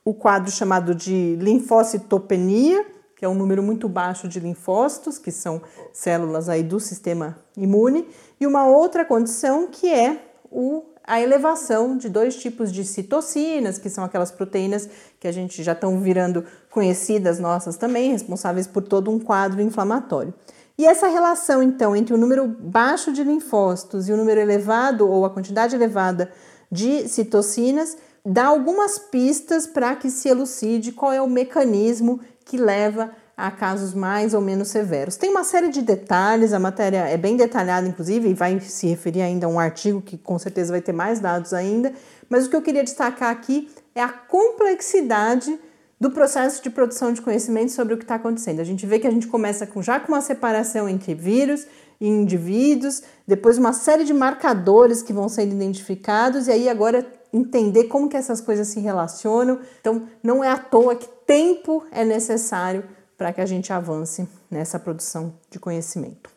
o 0.10 0.14
quadro 0.16 0.50
chamado 0.52 0.96
de 0.96 1.36
linfocitopenia, 1.36 2.84
que 3.16 3.24
é 3.24 3.30
um 3.30 3.36
número 3.36 3.62
muito 3.62 3.88
baixo 3.88 4.28
de 4.28 4.40
linfócitos, 4.40 5.20
que 5.20 5.32
são 5.32 5.62
células 5.94 6.50
aí 6.50 6.64
do 6.64 6.80
sistema 6.80 7.38
imune, 7.56 8.08
e 8.40 8.48
uma 8.48 8.66
outra 8.66 9.06
condição 9.06 9.68
que 9.68 9.88
é 9.88 10.20
o, 10.50 10.84
a 11.04 11.22
elevação 11.22 11.96
de 11.96 12.10
dois 12.10 12.36
tipos 12.38 12.72
de 12.72 12.84
citocinas, 12.84 13.78
que 13.78 13.88
são 13.88 14.04
aquelas 14.04 14.32
proteínas 14.32 14.90
que 15.20 15.28
a 15.28 15.32
gente 15.32 15.62
já 15.62 15.74
estão 15.74 16.00
virando 16.00 16.44
conhecidas 16.72 17.40
nossas 17.40 17.78
também, 17.78 18.12
responsáveis 18.12 18.66
por 18.66 18.82
todo 18.82 19.12
um 19.12 19.20
quadro 19.20 19.62
inflamatório. 19.62 20.34
E 20.76 20.88
essa 20.88 21.08
relação, 21.08 21.62
então, 21.62 21.96
entre 21.96 22.16
o 22.16 22.18
número 22.18 22.48
baixo 22.48 23.14
de 23.14 23.24
linfócitos 23.24 24.10
e 24.10 24.12
o 24.12 24.18
número 24.18 24.40
elevado 24.40 25.08
ou 25.08 25.24
a 25.24 25.30
quantidade 25.30 25.76
elevada 25.76 26.32
de 26.72 27.08
citocinas 27.08 27.96
dá 28.30 28.46
algumas 28.46 29.00
pistas 29.00 29.66
para 29.66 29.96
que 29.96 30.12
se 30.12 30.30
elucide 30.30 30.92
qual 30.92 31.12
é 31.12 31.20
o 31.20 31.28
mecanismo 31.28 32.20
que 32.46 32.58
leva 32.58 33.10
a 33.36 33.50
casos 33.50 33.92
mais 33.96 34.36
ou 34.36 34.42
menos 34.42 34.68
severos. 34.68 35.16
Tem 35.16 35.32
uma 35.32 35.44
série 35.44 35.70
de 35.70 35.82
detalhes, 35.82 36.54
a 36.54 36.60
matéria 36.60 37.08
é 37.08 37.18
bem 37.18 37.36
detalhada, 37.36 37.88
inclusive, 37.88 38.30
e 38.30 38.34
vai 38.36 38.60
se 38.60 38.86
referir 38.86 39.24
ainda 39.24 39.48
a 39.48 39.50
um 39.50 39.60
artigo 39.60 40.00
que 40.00 40.16
com 40.16 40.38
certeza 40.38 40.72
vai 40.72 40.82
ter 40.82 40.92
mais 40.92 41.20
dados 41.20 41.54
ainda, 41.54 41.92
mas 42.30 42.46
o 42.46 42.52
que 42.52 42.56
eu 42.56 42.62
queria 42.62 42.84
destacar 42.84 43.32
aqui 43.32 43.68
é 43.96 44.04
a 44.04 44.10
complexidade 44.10 45.60
do 46.00 46.12
processo 46.12 46.62
de 46.62 46.70
produção 46.70 47.12
de 47.12 47.24
conhecimento 47.24 47.72
sobre 47.72 47.96
o 47.96 47.98
que 47.98 48.04
está 48.04 48.16
acontecendo. 48.16 48.60
A 48.60 48.64
gente 48.64 48.86
vê 48.86 49.00
que 49.00 49.08
a 49.08 49.12
gente 49.12 49.26
começa 49.26 49.66
com, 49.66 49.82
já 49.82 50.00
com 50.00 50.12
uma 50.12 50.22
separação 50.22 50.88
entre 50.88 51.16
vírus 51.16 51.66
e 52.00 52.08
indivíduos, 52.08 53.02
depois 53.28 53.58
uma 53.58 53.74
série 53.74 54.04
de 54.04 54.14
marcadores 54.14 55.02
que 55.02 55.12
vão 55.12 55.28
sendo 55.28 55.54
identificados, 55.54 56.48
e 56.48 56.52
aí 56.52 56.70
agora 56.70 57.19
entender 57.34 57.86
como 57.86 58.10
que 58.10 58.18
essas 58.18 58.42
coisas 58.42 58.68
se 58.68 58.80
relacionam. 58.80 59.60
Então, 59.80 60.08
não 60.24 60.44
é 60.44 60.50
à 60.50 60.58
toa 60.58 60.96
que 60.96 61.08
tempo 61.26 61.86
é 61.92 62.04
necessário 62.04 62.84
para 63.18 63.34
que 63.34 63.42
a 63.42 63.46
gente 63.46 63.72
avance 63.72 64.28
nessa 64.50 64.80
produção 64.80 65.34
de 65.50 65.60
conhecimento. 65.60 66.30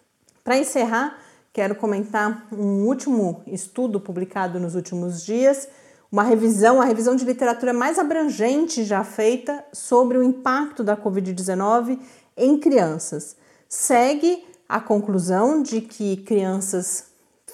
Para 0.42 0.58
encerrar, 0.58 1.18
quero 1.52 1.74
comentar 1.74 2.46
um 2.52 2.84
último 2.86 3.42
estudo 3.46 4.00
publicado 4.00 4.58
nos 4.58 4.74
últimos 4.74 5.24
dias 5.24 5.68
uma 6.12 6.22
revisão, 6.22 6.78
a 6.78 6.84
revisão 6.84 7.16
de 7.16 7.24
literatura 7.24 7.72
mais 7.72 7.98
abrangente 7.98 8.84
já 8.84 9.02
feita 9.02 9.64
sobre 9.72 10.18
o 10.18 10.22
impacto 10.22 10.84
da 10.84 10.94
Covid-19 10.94 11.98
em 12.36 12.58
crianças. 12.58 13.34
Segue 13.66 14.44
a 14.68 14.78
conclusão 14.78 15.62
de 15.62 15.80
que 15.80 16.18
crianças, 16.18 17.06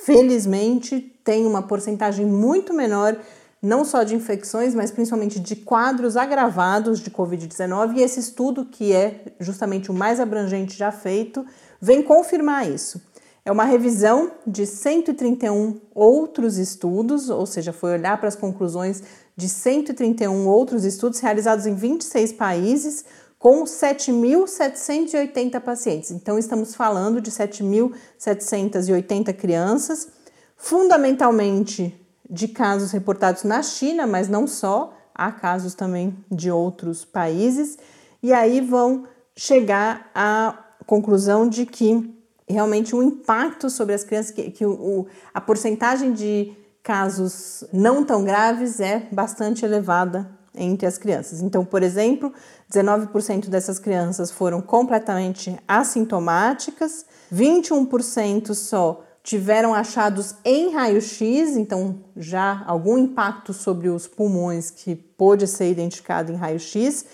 felizmente, 0.04 1.00
têm 1.24 1.46
uma 1.46 1.62
porcentagem 1.62 2.24
muito 2.24 2.72
menor, 2.72 3.16
não 3.60 3.84
só 3.84 4.02
de 4.02 4.14
infecções, 4.14 4.74
mas 4.74 4.90
principalmente 4.90 5.40
de 5.40 5.56
quadros 5.56 6.16
agravados 6.16 7.00
de 7.00 7.10
Covid-19, 7.10 7.96
e 7.96 8.02
esse 8.02 8.20
estudo, 8.20 8.64
que 8.64 8.92
é 8.92 9.34
justamente 9.40 9.90
o 9.90 9.94
mais 9.94 10.20
abrangente 10.20 10.76
já 10.76 10.92
feito, 10.92 11.44
vem 11.80 12.02
confirmar 12.02 12.70
isso. 12.70 13.02
É 13.44 13.50
uma 13.50 13.64
revisão 13.64 14.30
de 14.46 14.66
131 14.66 15.80
outros 15.94 16.58
estudos, 16.58 17.30
ou 17.30 17.46
seja, 17.46 17.72
foi 17.72 17.92
olhar 17.92 18.18
para 18.18 18.28
as 18.28 18.36
conclusões 18.36 19.02
de 19.36 19.48
131 19.48 20.46
outros 20.46 20.84
estudos 20.84 21.20
realizados 21.20 21.64
em 21.64 21.74
26 21.74 22.32
países 22.32 23.04
com 23.38 23.64
7.780 23.64 25.60
pacientes. 25.60 26.10
Então, 26.10 26.38
estamos 26.38 26.74
falando 26.74 27.20
de 27.20 27.30
7.780 27.30 29.34
crianças, 29.34 30.08
fundamentalmente 30.56 31.94
de 32.28 32.48
casos 32.48 32.90
reportados 32.90 33.44
na 33.44 33.62
China, 33.62 34.06
mas 34.06 34.28
não 34.28 34.46
só, 34.46 34.92
há 35.14 35.32
casos 35.32 35.74
também 35.74 36.16
de 36.30 36.50
outros 36.50 37.04
países, 37.04 37.78
e 38.22 38.32
aí 38.32 38.60
vão 38.60 39.06
chegar 39.36 40.10
à 40.14 40.64
conclusão 40.84 41.48
de 41.48 41.64
que 41.64 42.14
realmente 42.48 42.94
o 42.94 43.02
impacto 43.02 43.70
sobre 43.70 43.94
as 43.94 44.02
crianças, 44.02 44.32
que, 44.32 44.50
que 44.50 44.66
o, 44.66 45.06
a 45.32 45.40
porcentagem 45.40 46.12
de 46.12 46.52
casos 46.82 47.64
não 47.72 48.04
tão 48.04 48.24
graves 48.24 48.80
é 48.80 49.06
bastante 49.12 49.64
elevada 49.64 50.28
entre 50.54 50.86
as 50.86 50.98
crianças. 50.98 51.42
Então, 51.42 51.64
por 51.64 51.82
exemplo, 51.82 52.32
19% 52.72 53.48
dessas 53.48 53.78
crianças 53.78 54.30
foram 54.30 54.60
completamente 54.60 55.58
assintomáticas, 55.66 57.06
21% 57.32 58.54
só 58.54 59.04
tiveram 59.22 59.74
achados 59.74 60.34
em 60.44 60.72
raio-x, 60.72 61.56
então 61.56 62.02
já 62.16 62.62
algum 62.66 62.96
impacto 62.96 63.52
sobre 63.52 63.88
os 63.88 64.06
pulmões 64.06 64.70
que 64.70 64.94
pôde 64.94 65.46
ser 65.46 65.70
identificado 65.70 66.32
em 66.32 66.36
raio-x, 66.36 67.04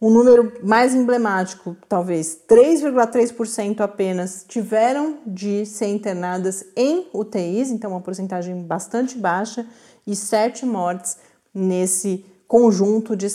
um 0.00 0.10
número 0.10 0.52
mais 0.62 0.94
emblemático, 0.94 1.74
talvez 1.88 2.38
3,3% 2.46 3.80
apenas 3.80 4.44
tiveram 4.46 5.18
de 5.26 5.64
ser 5.64 5.86
internadas 5.86 6.64
em 6.76 7.08
UTIs, 7.14 7.70
então 7.70 7.92
uma 7.92 8.02
porcentagem 8.02 8.62
bastante 8.62 9.16
baixa, 9.16 9.66
e 10.06 10.14
sete 10.14 10.66
mortes 10.66 11.16
nesse 11.52 12.24
conjunto 12.46 13.16
de 13.16 13.28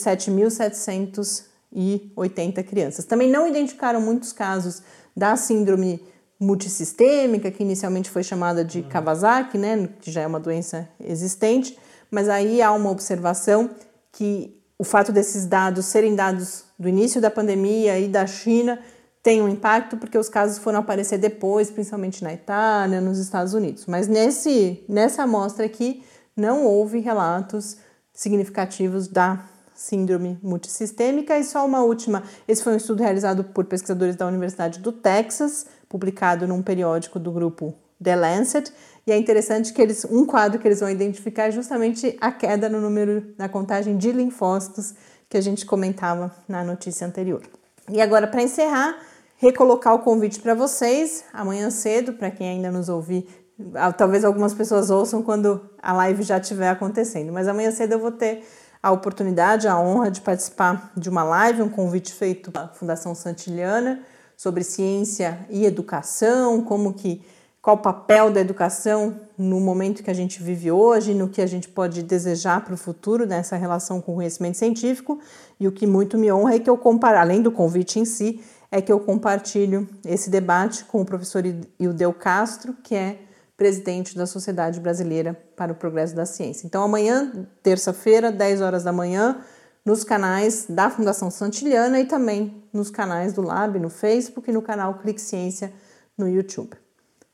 7.780 1.74 2.64
crianças. 2.64 3.04
Também 3.04 3.28
não 3.28 3.46
identificaram 3.46 4.00
muitos 4.00 4.32
casos 4.32 4.82
da 5.16 5.36
síndrome 5.36 6.02
multissistêmica, 6.38 7.50
que 7.50 7.62
inicialmente 7.62 8.10
foi 8.10 8.22
chamada 8.22 8.64
de 8.64 8.82
Kawasaki, 8.82 9.56
né, 9.56 9.88
que 10.00 10.10
já 10.10 10.22
é 10.22 10.26
uma 10.26 10.40
doença 10.40 10.88
existente, 10.98 11.78
mas 12.10 12.28
aí 12.28 12.60
há 12.60 12.72
uma 12.72 12.90
observação 12.90 13.70
que 14.10 14.60
o 14.76 14.84
fato 14.84 15.12
desses 15.12 15.46
dados 15.46 15.86
serem 15.86 16.16
dados 16.16 16.64
do 16.76 16.88
início 16.88 17.20
da 17.20 17.30
pandemia 17.30 17.98
e 18.00 18.08
da 18.08 18.26
China 18.26 18.80
tem 19.22 19.40
um 19.40 19.48
impacto 19.48 19.96
porque 19.96 20.18
os 20.18 20.28
casos 20.28 20.58
foram 20.58 20.80
aparecer 20.80 21.16
depois, 21.16 21.70
principalmente 21.70 22.24
na 22.24 22.32
Itália, 22.32 23.00
nos 23.00 23.18
Estados 23.18 23.54
Unidos. 23.54 23.86
Mas 23.86 24.08
nesse, 24.08 24.84
nessa 24.88 25.22
amostra 25.22 25.64
aqui 25.64 26.02
não 26.36 26.64
houve 26.64 26.98
relatos 26.98 27.76
significativos 28.12 29.06
da 29.06 29.48
síndrome 29.82 30.38
multissistêmica. 30.42 31.36
E 31.36 31.44
só 31.44 31.66
uma 31.66 31.82
última: 31.82 32.22
esse 32.46 32.62
foi 32.62 32.72
um 32.72 32.76
estudo 32.76 33.02
realizado 33.02 33.44
por 33.44 33.64
pesquisadores 33.64 34.16
da 34.16 34.26
Universidade 34.26 34.78
do 34.78 34.92
Texas, 34.92 35.66
publicado 35.88 36.46
num 36.46 36.62
periódico 36.62 37.18
do 37.18 37.32
grupo 37.32 37.74
The 38.02 38.16
Lancet, 38.16 38.72
e 39.06 39.12
é 39.12 39.16
interessante 39.16 39.72
que 39.72 39.82
eles, 39.82 40.04
um 40.04 40.24
quadro 40.24 40.58
que 40.58 40.66
eles 40.66 40.80
vão 40.80 40.88
identificar 40.88 41.44
é 41.44 41.50
justamente 41.50 42.16
a 42.20 42.30
queda 42.30 42.68
no 42.68 42.80
número, 42.80 43.34
na 43.36 43.48
contagem 43.48 43.96
de 43.96 44.12
linfócitos 44.12 44.94
que 45.28 45.36
a 45.36 45.40
gente 45.40 45.66
comentava 45.66 46.32
na 46.48 46.62
notícia 46.62 47.06
anterior. 47.06 47.42
E 47.90 48.00
agora, 48.00 48.26
para 48.26 48.42
encerrar, 48.42 48.96
recolocar 49.36 49.94
o 49.94 50.00
convite 50.00 50.40
para 50.40 50.54
vocês 50.54 51.24
amanhã 51.32 51.68
cedo, 51.70 52.12
para 52.12 52.30
quem 52.30 52.48
ainda 52.48 52.70
nos 52.70 52.88
ouvir, 52.88 53.26
ah, 53.74 53.92
talvez 53.92 54.24
algumas 54.24 54.54
pessoas 54.54 54.90
ouçam 54.90 55.22
quando 55.22 55.60
a 55.80 55.92
live 55.92 56.22
já 56.22 56.38
estiver 56.38 56.68
acontecendo, 56.68 57.32
mas 57.32 57.48
amanhã 57.48 57.70
cedo 57.70 57.92
eu 57.92 57.98
vou 57.98 58.12
ter 58.12 58.44
a 58.82 58.90
oportunidade, 58.90 59.68
a 59.68 59.78
honra 59.78 60.10
de 60.10 60.20
participar 60.20 60.90
de 60.96 61.08
uma 61.08 61.22
live, 61.22 61.62
um 61.62 61.68
convite 61.68 62.12
feito 62.12 62.50
pela 62.50 62.68
Fundação 62.68 63.14
Santiliana 63.14 64.00
sobre 64.36 64.64
ciência 64.64 65.38
e 65.48 65.64
educação, 65.64 66.62
como 66.62 66.92
que 66.92 67.22
qual 67.62 67.76
o 67.76 67.78
papel 67.78 68.28
da 68.32 68.40
educação 68.40 69.20
no 69.38 69.60
momento 69.60 70.02
que 70.02 70.10
a 70.10 70.14
gente 70.14 70.42
vive 70.42 70.72
hoje, 70.72 71.14
no 71.14 71.28
que 71.28 71.40
a 71.40 71.46
gente 71.46 71.68
pode 71.68 72.02
desejar 72.02 72.64
para 72.64 72.74
o 72.74 72.76
futuro 72.76 73.24
nessa 73.24 73.54
relação 73.54 74.00
com 74.00 74.12
o 74.12 74.14
conhecimento 74.16 74.58
científico. 74.58 75.20
E 75.60 75.68
o 75.68 75.72
que 75.72 75.86
muito 75.86 76.18
me 76.18 76.32
honra 76.32 76.56
é 76.56 76.58
que 76.58 76.68
eu 76.68 76.76
comparo, 76.76 77.18
além 77.18 77.40
do 77.40 77.52
convite 77.52 78.00
em 78.00 78.04
si, 78.04 78.42
é 78.68 78.82
que 78.82 78.90
eu 78.90 78.98
compartilho 78.98 79.88
esse 80.04 80.28
debate 80.28 80.84
com 80.86 81.02
o 81.02 81.04
professor 81.04 81.44
Ildeu 81.78 82.12
Castro, 82.12 82.74
que 82.82 82.96
é 82.96 83.20
presidente 83.56 84.16
da 84.16 84.26
Sociedade 84.26 84.80
Brasileira 84.80 85.34
para 85.56 85.72
o 85.72 85.76
Progresso 85.76 86.14
da 86.14 86.26
Ciência. 86.26 86.66
Então, 86.66 86.82
amanhã, 86.82 87.46
terça-feira, 87.62 88.32
10 88.32 88.60
horas 88.60 88.82
da 88.82 88.92
manhã, 88.92 89.40
nos 89.84 90.04
canais 90.04 90.66
da 90.68 90.88
Fundação 90.90 91.30
Santiliana 91.30 92.00
e 92.00 92.06
também 92.06 92.62
nos 92.72 92.90
canais 92.90 93.32
do 93.32 93.42
Lab 93.42 93.78
no 93.78 93.90
Facebook 93.90 94.48
e 94.48 94.52
no 94.52 94.62
canal 94.62 94.94
Clique 94.94 95.20
Ciência 95.20 95.72
no 96.16 96.28
YouTube. 96.28 96.76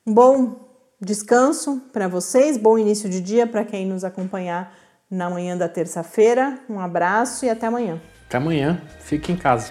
Bom 0.07 0.69
descanso 1.01 1.83
para 1.93 2.09
vocês, 2.09 2.57
bom 2.57 2.79
início 2.79 3.09
de 3.09 3.21
dia 3.21 3.47
para 3.47 3.65
quem 3.65 3.87
nos 3.87 4.03
acompanhar 4.03 4.75
na 5.11 5.31
manhã 5.31 5.57
da 5.57 5.69
terça-feira. 5.69 6.59
Um 6.69 6.81
abraço 6.81 7.45
e 7.45 7.51
até 7.51 7.67
amanhã. 7.67 8.01
Até 8.27 8.39
amanhã, 8.39 8.83
fique 9.01 9.33
em 9.33 9.37
casa. 9.37 9.71